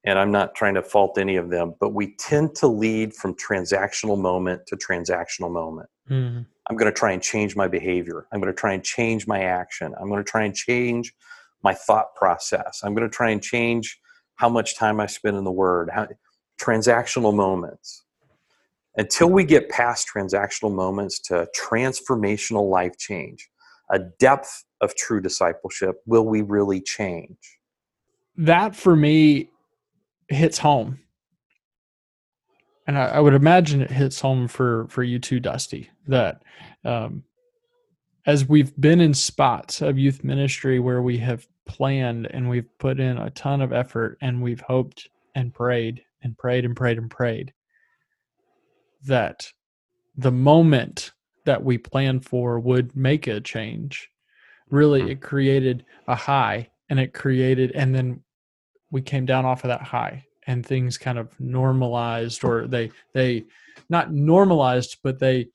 and 0.04 0.18
I'm 0.18 0.30
not 0.30 0.54
trying 0.54 0.74
to 0.74 0.82
fault 0.82 1.18
any 1.18 1.36
of 1.36 1.50
them, 1.50 1.74
but 1.80 1.90
we 1.90 2.14
tend 2.16 2.54
to 2.56 2.66
lead 2.66 3.14
from 3.14 3.34
transactional 3.34 4.18
moment 4.18 4.66
to 4.66 4.76
transactional 4.76 5.50
moment. 5.52 5.88
Mhm. 6.10 6.46
I'm 6.68 6.76
going 6.76 6.92
to 6.92 6.96
try 6.98 7.12
and 7.12 7.22
change 7.22 7.56
my 7.56 7.68
behavior. 7.68 8.26
I'm 8.32 8.40
going 8.40 8.52
to 8.52 8.58
try 8.58 8.72
and 8.72 8.84
change 8.84 9.26
my 9.26 9.42
action. 9.42 9.94
I'm 10.00 10.08
going 10.08 10.22
to 10.22 10.30
try 10.30 10.44
and 10.44 10.54
change 10.54 11.14
my 11.62 11.74
thought 11.74 12.14
process. 12.14 12.80
I'm 12.82 12.94
going 12.94 13.08
to 13.08 13.14
try 13.14 13.30
and 13.30 13.42
change 13.42 14.00
how 14.36 14.48
much 14.48 14.76
time 14.76 15.00
I 15.00 15.06
spend 15.06 15.36
in 15.36 15.44
the 15.44 15.52
Word. 15.52 15.90
How, 15.92 16.08
transactional 16.60 17.34
moments. 17.34 18.04
Until 18.96 19.30
we 19.30 19.44
get 19.44 19.68
past 19.68 20.06
transactional 20.14 20.72
moments 20.72 21.18
to 21.20 21.48
transformational 21.58 22.68
life 22.68 22.96
change, 22.98 23.48
a 23.90 23.98
depth 23.98 24.64
of 24.80 24.94
true 24.94 25.20
discipleship, 25.20 25.96
will 26.06 26.26
we 26.26 26.42
really 26.42 26.80
change? 26.80 27.58
that 28.36 28.74
for 28.74 28.96
me 28.96 29.50
hits 30.32 30.58
home 30.58 30.98
and 32.86 32.98
I, 32.98 33.06
I 33.06 33.20
would 33.20 33.34
imagine 33.34 33.80
it 33.80 33.90
hits 33.90 34.20
home 34.20 34.48
for 34.48 34.86
for 34.88 35.02
you 35.02 35.18
too 35.18 35.40
dusty 35.40 35.90
that 36.08 36.42
um, 36.84 37.22
as 38.26 38.48
we've 38.48 38.74
been 38.80 39.00
in 39.00 39.14
spots 39.14 39.82
of 39.82 39.98
youth 39.98 40.24
ministry 40.24 40.78
where 40.78 41.02
we 41.02 41.18
have 41.18 41.46
planned 41.66 42.26
and 42.30 42.48
we've 42.48 42.68
put 42.78 42.98
in 43.00 43.18
a 43.18 43.30
ton 43.30 43.60
of 43.60 43.72
effort 43.72 44.18
and 44.20 44.42
we've 44.42 44.60
hoped 44.60 45.08
and 45.34 45.54
prayed 45.54 46.02
and 46.22 46.36
prayed 46.36 46.64
and 46.64 46.76
prayed 46.76 46.98
and 46.98 47.10
prayed 47.10 47.52
that 49.04 49.50
the 50.16 50.30
moment 50.32 51.12
that 51.44 51.62
we 51.62 51.78
planned 51.78 52.24
for 52.24 52.60
would 52.60 52.94
make 52.94 53.26
a 53.26 53.40
change 53.40 54.08
really 54.70 55.02
Mhm. 55.02 55.10
it 55.10 55.20
created 55.20 55.84
a 56.06 56.14
high 56.14 56.68
and 56.88 57.00
it 57.00 57.12
created 57.12 57.72
and 57.72 57.94
then 57.94 58.22
we 58.92 59.02
came 59.02 59.26
down 59.26 59.44
off 59.44 59.64
of 59.64 59.68
that 59.68 59.82
high 59.82 60.24
and 60.46 60.64
things 60.64 60.98
kind 60.98 61.18
of 61.18 61.28
normalized 61.40 62.44
or 62.44 62.68
they 62.68 62.90
they 63.14 63.44
not 63.88 64.12
normalized 64.12 64.98
but 65.02 65.18
they 65.18 65.48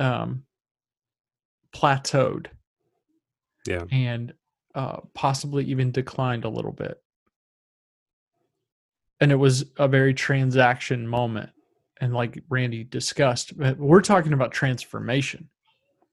um 0.00 0.42
plateaued. 1.72 2.46
Yeah. 3.66 3.84
and 3.92 4.32
uh 4.74 5.00
possibly 5.14 5.64
even 5.66 5.92
declined 5.92 6.44
a 6.44 6.48
little 6.48 6.72
bit. 6.72 7.00
And 9.20 9.30
it 9.30 9.36
was 9.36 9.66
a 9.76 9.88
very 9.88 10.14
transaction 10.14 11.06
moment. 11.06 11.50
And 12.00 12.14
like 12.14 12.42
randy 12.48 12.84
discussed 12.84 13.52
we're 13.56 14.00
talking 14.00 14.32
about 14.32 14.52
transformation 14.52 15.50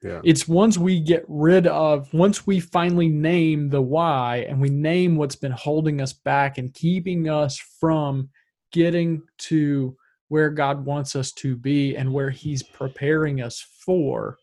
Yeah. 0.05 0.21
it's 0.23 0.47
once 0.47 0.77
we 0.77 0.99
get 0.99 1.25
rid 1.27 1.65
of 1.65 2.13
once 2.13 2.45
we 2.45 2.59
finally 2.59 3.07
name 3.09 3.69
the 3.69 3.81
why 3.81 4.45
and 4.47 4.61
we 4.61 4.69
name 4.69 5.15
what's 5.15 5.35
been 5.35 5.51
holding 5.51 5.99
us 5.99 6.13
back 6.13 6.59
and 6.59 6.71
keeping 6.71 7.27
us 7.27 7.57
from 7.57 8.29
getting 8.71 9.23
to 9.49 9.97
where 10.27 10.51
god 10.51 10.85
wants 10.85 11.15
us 11.15 11.31
to 11.31 11.55
be 11.55 11.95
and 11.95 12.13
where 12.13 12.29
he's 12.29 12.61
preparing 12.61 13.41
us 13.41 13.65
for 13.79 14.37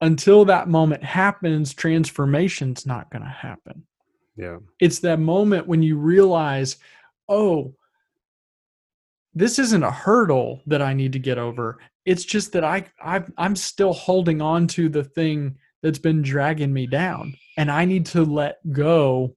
until 0.00 0.46
that 0.46 0.66
moment 0.68 1.04
happens 1.04 1.74
transformation's 1.74 2.86
not 2.86 3.10
going 3.10 3.22
to 3.22 3.28
happen 3.28 3.84
Yeah. 4.36 4.58
it's 4.80 5.00
that 5.00 5.20
moment 5.20 5.66
when 5.66 5.82
you 5.82 5.98
realize 5.98 6.76
oh 7.28 7.74
this 9.36 9.58
isn't 9.58 9.82
a 9.84 9.90
hurdle 9.90 10.62
that 10.66 10.80
i 10.80 10.94
need 10.94 11.12
to 11.12 11.18
get 11.18 11.38
over. 11.38 11.78
It's 12.06 12.24
just 12.24 12.52
that 12.52 12.64
i 12.64 12.86
I've, 13.00 13.30
i'm 13.36 13.54
still 13.54 13.92
holding 13.92 14.40
on 14.40 14.66
to 14.68 14.88
the 14.88 15.04
thing 15.04 15.56
that's 15.82 15.98
been 15.98 16.22
dragging 16.22 16.72
me 16.72 16.86
down 16.86 17.34
and 17.58 17.70
i 17.70 17.84
need 17.84 18.06
to 18.06 18.24
let 18.24 18.56
go 18.72 19.36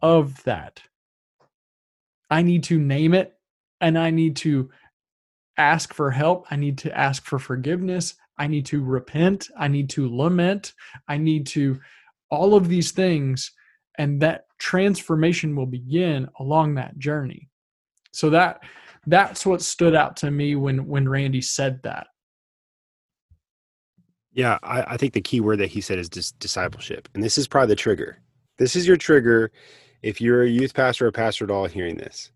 of 0.00 0.42
that. 0.44 0.82
I 2.30 2.42
need 2.42 2.64
to 2.64 2.78
name 2.78 3.12
it 3.14 3.34
and 3.80 3.98
i 3.98 4.10
need 4.10 4.36
to 4.36 4.70
ask 5.58 5.92
for 5.92 6.10
help. 6.10 6.46
I 6.50 6.56
need 6.56 6.78
to 6.78 6.98
ask 6.98 7.24
for 7.26 7.38
forgiveness. 7.38 8.14
I 8.38 8.46
need 8.46 8.64
to 8.66 8.82
repent. 8.82 9.48
I 9.58 9.68
need 9.68 9.90
to 9.90 10.08
lament. 10.08 10.72
I 11.08 11.18
need 11.18 11.46
to 11.48 11.78
all 12.30 12.54
of 12.54 12.68
these 12.68 12.92
things 12.92 13.52
and 13.98 14.22
that 14.22 14.46
transformation 14.58 15.54
will 15.56 15.66
begin 15.66 16.28
along 16.38 16.76
that 16.76 16.96
journey 16.98 17.48
so 18.18 18.30
that 18.30 18.60
that's 19.06 19.46
what 19.46 19.62
stood 19.62 19.94
out 19.94 20.16
to 20.16 20.28
me 20.30 20.56
when 20.56 20.86
when 20.88 21.08
randy 21.08 21.40
said 21.40 21.80
that 21.84 22.08
Yeah, 24.32 24.58
I, 24.62 24.82
I 24.82 24.96
think 24.96 25.12
the 25.12 25.20
key 25.20 25.40
word 25.40 25.58
that 25.60 25.70
he 25.70 25.80
said 25.80 25.98
is 25.98 26.08
dis- 26.08 26.32
discipleship, 26.32 27.08
and 27.14 27.22
this 27.22 27.38
is 27.38 27.48
probably 27.48 27.68
the 27.68 27.76
trigger. 27.76 28.20
This 28.58 28.74
is 28.76 28.86
your 28.86 28.96
trigger 28.96 29.52
if 30.02 30.20
you're 30.20 30.42
a 30.42 30.48
youth 30.48 30.74
pastor 30.74 31.06
or 31.06 31.12
pastor 31.12 31.44
at 31.44 31.50
all 31.50 31.66
hearing 31.66 31.96
this. 31.96 32.32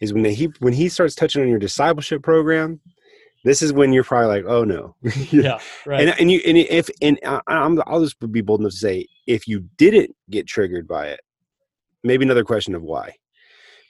Is 0.00 0.12
when 0.12 0.26
he 0.26 0.50
when 0.60 0.74
he 0.74 0.88
starts 0.88 1.14
touching 1.14 1.42
on 1.42 1.48
your 1.48 1.58
discipleship 1.58 2.22
program, 2.22 2.80
this 3.44 3.62
is 3.62 3.72
when 3.72 3.92
you're 3.92 4.04
probably 4.04 4.28
like, 4.28 4.44
oh 4.46 4.64
no, 4.64 4.94
yeah 5.32 5.58
right 5.86 6.08
and 6.08 6.20
and 6.20 6.30
you 6.30 6.40
and 6.46 6.56
if 6.58 6.88
and 7.00 7.18
I- 7.24 7.40
I'm 7.46 7.82
I'll 7.86 8.04
just 8.04 8.16
be 8.30 8.42
bold 8.42 8.60
enough 8.60 8.72
to 8.72 8.78
say 8.78 9.06
if 9.26 9.48
you 9.48 9.68
didn't 9.78 10.14
get 10.30 10.46
triggered 10.46 10.86
by 10.86 11.08
it, 11.08 11.20
maybe 12.04 12.24
another 12.24 12.44
question 12.44 12.74
of 12.74 12.82
why. 12.82 13.16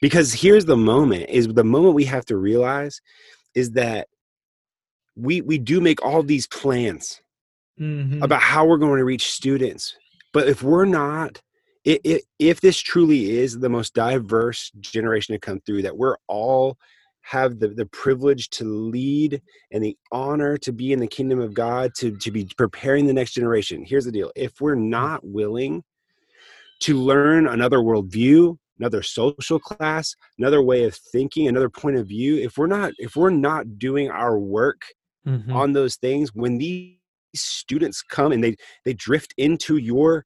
Because 0.00 0.32
here's 0.32 0.64
the 0.64 0.76
moment 0.76 1.26
is 1.28 1.48
the 1.48 1.64
moment 1.64 1.94
we 1.94 2.04
have 2.04 2.24
to 2.26 2.36
realize 2.36 3.00
is 3.54 3.72
that 3.72 4.08
we 5.16 5.40
we 5.40 5.58
do 5.58 5.80
make 5.80 6.04
all 6.04 6.22
these 6.22 6.46
plans 6.46 7.20
Mhm. 7.80 8.22
about 8.22 8.40
how 8.40 8.66
we're 8.66 8.76
going 8.78 8.98
to 8.98 9.04
reach 9.04 9.30
students. 9.30 9.96
But 10.32 10.48
if 10.48 10.62
we're 10.62 10.84
not, 10.84 11.40
i- 11.86 12.00
i- 12.06 12.22
if 12.38 12.60
this 12.60 12.78
truly 12.78 13.38
is 13.38 13.58
the 13.58 13.68
most 13.68 13.94
diverse 13.94 14.70
generation 14.80 15.34
to 15.34 15.38
come 15.38 15.60
through, 15.60 15.82
that 15.82 15.96
we're 15.96 16.16
all 16.28 16.76
have 17.22 17.58
the, 17.58 17.68
the 17.68 17.86
privilege 17.86 18.48
to 18.50 18.64
lead 18.64 19.42
and 19.70 19.82
the 19.84 19.96
honor 20.12 20.56
to 20.58 20.72
be 20.72 20.92
in 20.92 20.98
the 20.98 21.06
kingdom 21.06 21.38
of 21.40 21.52
God, 21.54 21.92
to, 21.96 22.16
to 22.16 22.30
be 22.30 22.48
preparing 22.56 23.06
the 23.06 23.12
next 23.12 23.32
generation. 23.32 23.84
Here's 23.84 24.04
the 24.06 24.12
deal 24.12 24.32
if 24.34 24.60
we're 24.60 24.74
not 24.74 25.24
willing 25.24 25.82
to 26.80 26.96
learn 26.96 27.46
another 27.46 27.78
worldview, 27.78 28.56
another 28.78 29.02
social 29.02 29.58
class, 29.60 30.14
another 30.38 30.62
way 30.62 30.84
of 30.84 30.94
thinking, 30.96 31.48
another 31.48 31.70
point 31.70 31.96
of 31.96 32.06
view, 32.08 32.36
if 32.36 32.56
we're 32.58 32.66
not, 32.66 32.92
if 32.98 33.16
we're 33.16 33.30
not 33.30 33.78
doing 33.78 34.10
our 34.10 34.38
work 34.38 34.82
Mhm. 35.24 35.62
on 35.62 35.72
those 35.72 35.96
things 35.96 36.34
when 36.34 36.58
these 36.58 36.96
students 37.36 38.02
come 38.02 38.32
and 38.32 38.42
they 38.44 38.56
they 38.84 38.94
drift 38.94 39.34
into 39.38 39.76
your 39.78 40.24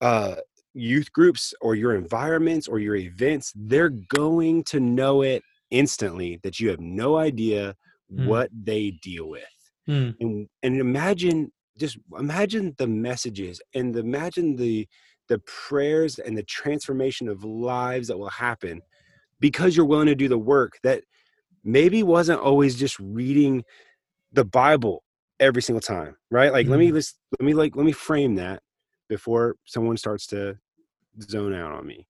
uh 0.00 0.36
youth 0.74 1.12
groups 1.12 1.52
or 1.60 1.74
your 1.74 1.94
environments 1.94 2.66
or 2.66 2.78
your 2.78 2.96
events 2.96 3.52
they're 3.54 3.90
going 3.90 4.64
to 4.64 4.80
know 4.80 5.22
it 5.22 5.42
instantly 5.70 6.38
that 6.42 6.58
you 6.58 6.68
have 6.70 6.80
no 6.80 7.16
idea 7.16 7.74
Mm. 8.16 8.32
what 8.32 8.50
they 8.52 8.90
deal 9.02 9.28
with 9.28 9.44
Mm. 9.86 10.16
and 10.20 10.48
and 10.62 10.80
imagine 10.80 11.52
just 11.78 11.98
imagine 12.18 12.74
the 12.78 12.86
messages 12.86 13.60
and 13.74 13.96
imagine 13.96 14.56
the 14.56 14.88
the 15.28 15.38
prayers 15.40 16.18
and 16.18 16.36
the 16.36 16.42
transformation 16.42 17.28
of 17.28 17.44
lives 17.44 18.08
that 18.08 18.18
will 18.18 18.28
happen 18.28 18.80
because 19.40 19.76
you're 19.76 19.86
willing 19.86 20.06
to 20.06 20.14
do 20.14 20.28
the 20.28 20.38
work 20.38 20.78
that 20.82 21.02
maybe 21.64 22.02
wasn't 22.02 22.40
always 22.40 22.76
just 22.76 22.98
reading 22.98 23.62
the 24.32 24.44
bible 24.44 25.04
every 25.40 25.62
single 25.62 25.80
time 25.80 26.16
right 26.30 26.52
like 26.52 26.64
mm-hmm. 26.64 26.72
let 26.72 26.80
me 26.80 26.90
just 26.90 27.18
let 27.38 27.44
me 27.44 27.54
like 27.54 27.76
let 27.76 27.84
me 27.84 27.92
frame 27.92 28.34
that 28.34 28.62
before 29.08 29.56
someone 29.64 29.96
starts 29.96 30.26
to 30.26 30.56
zone 31.20 31.54
out 31.54 31.72
on 31.72 31.86
me 31.86 32.06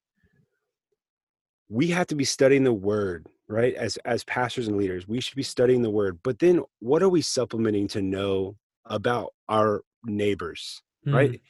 we 1.69 1.89
have 1.89 2.07
to 2.07 2.15
be 2.15 2.25
studying 2.25 2.65
the 2.65 2.73
word 2.73 3.27
right 3.49 3.75
as 3.75 3.97
as 4.05 4.25
pastors 4.25 4.69
and 4.69 4.77
leaders 4.77 5.09
we 5.09 5.21
should 5.21 5.37
be 5.37 5.43
studying 5.43 5.83
the 5.83 5.91
word 5.91 6.19
but 6.23 6.39
then 6.39 6.63
what 6.81 7.03
are 7.03 7.09
we 7.09 7.23
supplementing 7.23 7.89
to 7.89 8.03
know 8.03 8.57
about 8.87 9.33
our 9.49 9.83
neighbors 10.05 10.83
mm. 11.07 11.15
right 11.15 11.41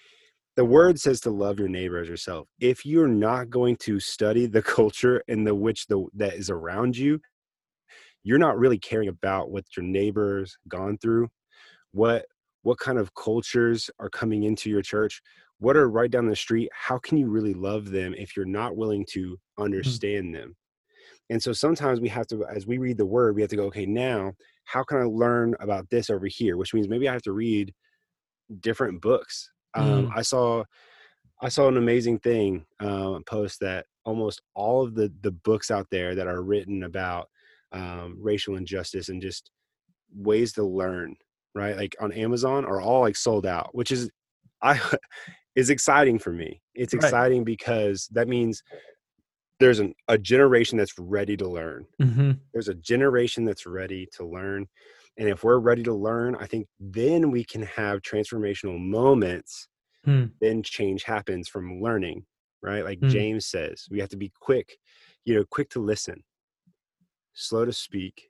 the 0.56 0.64
word 0.64 1.00
says 1.00 1.20
to 1.20 1.30
love 1.30 1.58
your 1.58 1.68
neighbor 1.68 1.98
as 1.98 2.08
yourself 2.08 2.46
if 2.60 2.84
you're 2.84 3.08
not 3.08 3.50
going 3.50 3.76
to 3.76 3.98
study 3.98 4.46
the 4.46 4.62
culture 4.78 5.22
in 5.28 5.44
the 5.44 5.54
which 5.54 5.86
the 5.86 6.04
that 6.14 6.34
is 6.34 6.50
around 6.50 6.96
you 6.96 7.20
you're 8.24 8.38
not 8.38 8.58
really 8.58 8.78
caring 8.78 9.08
about 9.08 9.50
what 9.50 9.64
your 9.76 9.84
neighbors 9.84 10.56
gone 10.68 10.98
through 10.98 11.28
what 11.92 12.26
what 12.62 12.78
kind 12.78 12.98
of 12.98 13.14
cultures 13.14 13.90
are 13.98 14.10
coming 14.10 14.44
into 14.44 14.70
your 14.70 14.82
church 14.82 15.20
what 15.58 15.76
are 15.76 15.88
right 15.88 16.10
down 16.10 16.26
the 16.26 16.36
street 16.36 16.68
how 16.72 16.98
can 16.98 17.16
you 17.16 17.28
really 17.28 17.54
love 17.54 17.90
them 17.90 18.14
if 18.16 18.36
you're 18.36 18.46
not 18.46 18.76
willing 18.76 19.06
to 19.08 19.32
mm. 19.58 19.64
understand 19.64 20.26
mm. 20.26 20.38
them 20.38 20.56
and 21.30 21.42
so 21.42 21.52
sometimes 21.52 22.00
we 22.00 22.08
have 22.08 22.26
to 22.26 22.44
as 22.46 22.66
we 22.66 22.78
read 22.78 22.98
the 22.98 23.06
word 23.06 23.34
we 23.34 23.40
have 23.40 23.50
to 23.50 23.56
go 23.56 23.64
okay 23.64 23.86
now 23.86 24.32
how 24.64 24.82
can 24.82 24.98
i 24.98 25.04
learn 25.04 25.54
about 25.60 25.88
this 25.90 26.10
over 26.10 26.26
here 26.26 26.56
which 26.56 26.74
means 26.74 26.88
maybe 26.88 27.08
i 27.08 27.12
have 27.12 27.22
to 27.22 27.32
read 27.32 27.72
different 28.60 29.00
books 29.00 29.50
um, 29.74 30.06
mm. 30.06 30.12
i 30.14 30.22
saw 30.22 30.62
i 31.40 31.48
saw 31.48 31.68
an 31.68 31.76
amazing 31.76 32.18
thing 32.18 32.64
uh, 32.80 33.18
post 33.26 33.60
that 33.60 33.86
almost 34.04 34.42
all 34.54 34.82
of 34.84 34.94
the 34.94 35.12
the 35.22 35.30
books 35.30 35.70
out 35.70 35.86
there 35.90 36.14
that 36.14 36.26
are 36.26 36.42
written 36.42 36.84
about 36.84 37.28
um, 37.72 38.16
racial 38.20 38.56
injustice 38.56 39.08
and 39.08 39.22
just 39.22 39.50
ways 40.14 40.52
to 40.52 40.62
learn 40.62 41.16
right 41.54 41.76
like 41.76 41.96
on 42.00 42.12
amazon 42.12 42.64
are 42.64 42.80
all 42.80 43.00
like 43.00 43.16
sold 43.16 43.46
out 43.46 43.74
which 43.74 43.90
is 43.90 44.10
i 44.62 44.80
is 45.54 45.70
exciting 45.70 46.18
for 46.18 46.32
me 46.32 46.60
it's 46.74 46.94
right. 46.94 47.02
exciting 47.02 47.44
because 47.44 48.08
that 48.12 48.28
means 48.28 48.62
there's 49.60 49.78
an, 49.78 49.94
a 50.08 50.18
generation 50.18 50.76
that's 50.76 50.98
ready 50.98 51.36
to 51.36 51.48
learn 51.48 51.86
mm-hmm. 52.00 52.32
there's 52.52 52.68
a 52.68 52.74
generation 52.74 53.44
that's 53.44 53.66
ready 53.66 54.08
to 54.12 54.26
learn 54.26 54.66
and 55.18 55.28
if 55.28 55.44
we're 55.44 55.58
ready 55.58 55.82
to 55.82 55.92
learn 55.92 56.36
i 56.36 56.46
think 56.46 56.66
then 56.80 57.30
we 57.30 57.44
can 57.44 57.62
have 57.62 58.00
transformational 58.02 58.78
moments 58.78 59.68
hmm. 60.04 60.24
then 60.40 60.62
change 60.62 61.02
happens 61.04 61.48
from 61.48 61.80
learning 61.80 62.24
right 62.62 62.84
like 62.84 62.98
hmm. 62.98 63.08
james 63.08 63.46
says 63.46 63.86
we 63.90 63.98
have 63.98 64.08
to 64.08 64.16
be 64.16 64.32
quick 64.40 64.76
you 65.24 65.34
know 65.34 65.44
quick 65.50 65.68
to 65.70 65.80
listen 65.80 66.22
slow 67.34 67.64
to 67.64 67.72
speak 67.72 68.28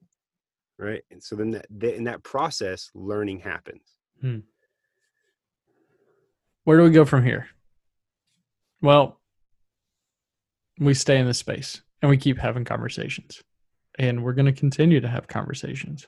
right 0.78 1.02
and 1.10 1.22
so 1.22 1.36
then 1.36 1.50
that, 1.50 1.94
in 1.94 2.04
that 2.04 2.22
process 2.22 2.90
learning 2.94 3.38
happens 3.38 3.98
hmm. 4.20 4.38
where 6.64 6.78
do 6.78 6.84
we 6.84 6.90
go 6.90 7.04
from 7.04 7.24
here 7.24 7.48
well 8.80 9.20
we 10.78 10.94
stay 10.94 11.18
in 11.18 11.26
this 11.26 11.38
space 11.38 11.82
and 12.00 12.10
we 12.10 12.16
keep 12.16 12.38
having 12.38 12.64
conversations 12.64 13.42
and 13.98 14.22
we're 14.22 14.32
going 14.32 14.46
to 14.46 14.52
continue 14.52 15.00
to 15.00 15.08
have 15.08 15.28
conversations 15.28 16.06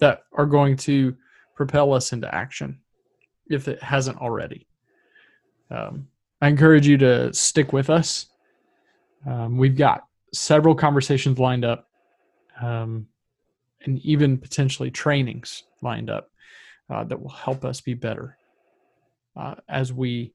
that 0.00 0.24
are 0.32 0.46
going 0.46 0.76
to 0.76 1.16
propel 1.54 1.92
us 1.92 2.12
into 2.12 2.32
action 2.34 2.80
if 3.48 3.68
it 3.68 3.82
hasn't 3.82 4.18
already. 4.18 4.66
Um, 5.70 6.08
i 6.40 6.48
encourage 6.48 6.86
you 6.86 6.96
to 6.98 7.32
stick 7.34 7.72
with 7.72 7.90
us. 7.90 8.26
Um, 9.26 9.58
we've 9.58 9.76
got 9.76 10.04
several 10.32 10.74
conversations 10.74 11.38
lined 11.38 11.64
up 11.64 11.88
um, 12.60 13.06
and 13.84 13.98
even 14.00 14.38
potentially 14.38 14.90
trainings 14.90 15.64
lined 15.82 16.10
up 16.10 16.30
uh, 16.88 17.04
that 17.04 17.20
will 17.20 17.30
help 17.30 17.64
us 17.64 17.80
be 17.80 17.94
better 17.94 18.36
uh, 19.36 19.56
as 19.68 19.92
we 19.92 20.32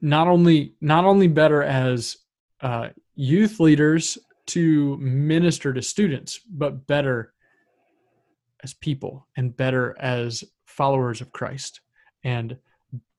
not 0.00 0.28
only 0.28 0.74
not 0.80 1.04
only 1.04 1.28
better 1.28 1.62
as 1.62 2.16
uh, 2.62 2.88
youth 3.14 3.60
leaders 3.60 4.16
to 4.46 4.96
minister 4.98 5.72
to 5.72 5.82
students, 5.82 6.40
but 6.50 6.86
better 6.86 7.33
as 8.64 8.74
people 8.74 9.28
and 9.36 9.56
better 9.56 9.96
as 10.00 10.42
followers 10.66 11.20
of 11.20 11.30
Christ 11.30 11.80
and 12.24 12.56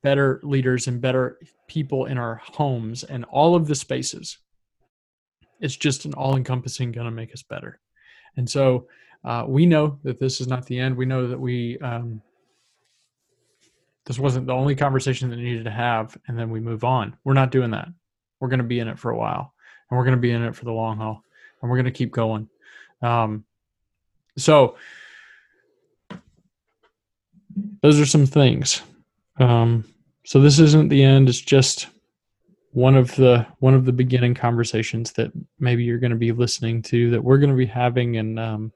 better 0.02 0.40
leaders 0.42 0.86
and 0.86 1.00
better 1.00 1.38
people 1.68 2.04
in 2.04 2.18
our 2.18 2.42
homes 2.44 3.04
and 3.04 3.24
all 3.24 3.54
of 3.54 3.66
the 3.66 3.74
spaces 3.74 4.38
it's 5.60 5.76
just 5.76 6.04
an 6.04 6.14
all 6.14 6.36
encompassing 6.36 6.92
going 6.92 7.06
to 7.06 7.10
make 7.10 7.32
us 7.32 7.42
better. 7.42 7.80
And 8.36 8.48
so 8.48 8.88
uh, 9.24 9.44
we 9.46 9.66
know 9.66 9.98
that 10.02 10.18
this 10.18 10.40
is 10.40 10.46
not 10.46 10.66
the 10.66 10.78
end. 10.78 10.96
We 10.96 11.06
know 11.06 11.26
that 11.28 11.38
we, 11.38 11.78
um, 11.78 12.20
this 14.04 14.18
wasn't 14.18 14.46
the 14.46 14.52
only 14.52 14.76
conversation 14.76 15.30
that 15.30 15.36
needed 15.36 15.64
to 15.64 15.70
have, 15.70 16.16
and 16.28 16.38
then 16.38 16.50
we 16.50 16.60
move 16.60 16.84
on. 16.84 17.16
We're 17.24 17.34
not 17.34 17.50
doing 17.50 17.70
that. 17.72 17.88
We're 18.38 18.48
going 18.48 18.58
to 18.58 18.64
be 18.64 18.78
in 18.78 18.88
it 18.88 18.98
for 18.98 19.10
a 19.10 19.16
while, 19.16 19.52
and 19.90 19.98
we're 19.98 20.04
going 20.04 20.16
to 20.16 20.20
be 20.20 20.30
in 20.30 20.42
it 20.42 20.54
for 20.54 20.64
the 20.64 20.72
long 20.72 20.98
haul, 20.98 21.22
and 21.60 21.70
we're 21.70 21.76
going 21.76 21.86
to 21.86 21.90
keep 21.90 22.12
going. 22.12 22.48
Um, 23.02 23.44
so, 24.36 24.76
those 27.82 28.00
are 28.00 28.06
some 28.06 28.26
things. 28.26 28.82
Um, 29.38 29.84
so 30.24 30.40
this 30.40 30.58
isn't 30.58 30.88
the 30.88 31.02
end. 31.02 31.28
It's 31.28 31.40
just 31.40 31.88
one 32.76 32.94
of 32.94 33.14
the 33.16 33.46
one 33.60 33.72
of 33.72 33.86
the 33.86 33.92
beginning 33.92 34.34
conversations 34.34 35.10
that 35.12 35.32
maybe 35.58 35.82
you're 35.82 35.98
going 35.98 36.10
to 36.10 36.16
be 36.16 36.30
listening 36.30 36.82
to 36.82 37.10
that 37.10 37.24
we're 37.24 37.38
going 37.38 37.48
to 37.48 37.56
be 37.56 37.64
having 37.64 38.18
and 38.18 38.38
um, 38.38 38.70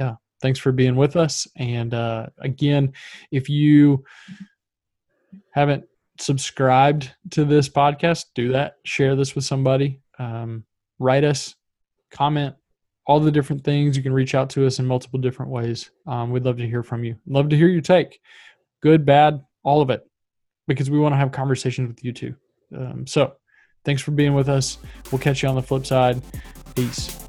yeah 0.00 0.16
thanks 0.42 0.58
for 0.58 0.72
being 0.72 0.96
with 0.96 1.14
us 1.14 1.46
and 1.54 1.94
uh, 1.94 2.26
again 2.40 2.92
if 3.30 3.48
you 3.48 4.02
haven't 5.52 5.84
subscribed 6.18 7.12
to 7.30 7.44
this 7.44 7.68
podcast 7.68 8.24
do 8.34 8.50
that 8.50 8.74
share 8.82 9.14
this 9.14 9.36
with 9.36 9.44
somebody 9.44 10.00
um, 10.18 10.64
write 10.98 11.22
us 11.22 11.54
comment 12.10 12.56
all 13.08 13.18
the 13.18 13.32
different 13.32 13.64
things 13.64 13.96
you 13.96 14.02
can 14.02 14.12
reach 14.12 14.36
out 14.36 14.48
to 14.50 14.64
us 14.64 14.78
in 14.78 14.86
multiple 14.86 15.18
different 15.18 15.50
ways 15.50 15.90
um, 16.06 16.30
we'd 16.30 16.44
love 16.44 16.58
to 16.58 16.66
hear 16.66 16.84
from 16.84 17.02
you 17.02 17.16
love 17.26 17.48
to 17.48 17.56
hear 17.56 17.68
your 17.68 17.80
take 17.80 18.20
good 18.82 19.04
bad 19.04 19.44
all 19.64 19.80
of 19.80 19.90
it 19.90 20.08
because 20.68 20.88
we 20.88 20.98
want 20.98 21.12
to 21.12 21.16
have 21.16 21.32
conversations 21.32 21.88
with 21.88 22.04
you 22.04 22.12
too 22.12 22.34
um, 22.76 23.06
so 23.06 23.34
thanks 23.84 24.02
for 24.02 24.10
being 24.10 24.34
with 24.34 24.48
us. 24.48 24.78
We'll 25.10 25.20
catch 25.20 25.42
you 25.42 25.48
on 25.48 25.54
the 25.54 25.62
flip 25.62 25.86
side. 25.86 26.22
Peace. 26.74 27.27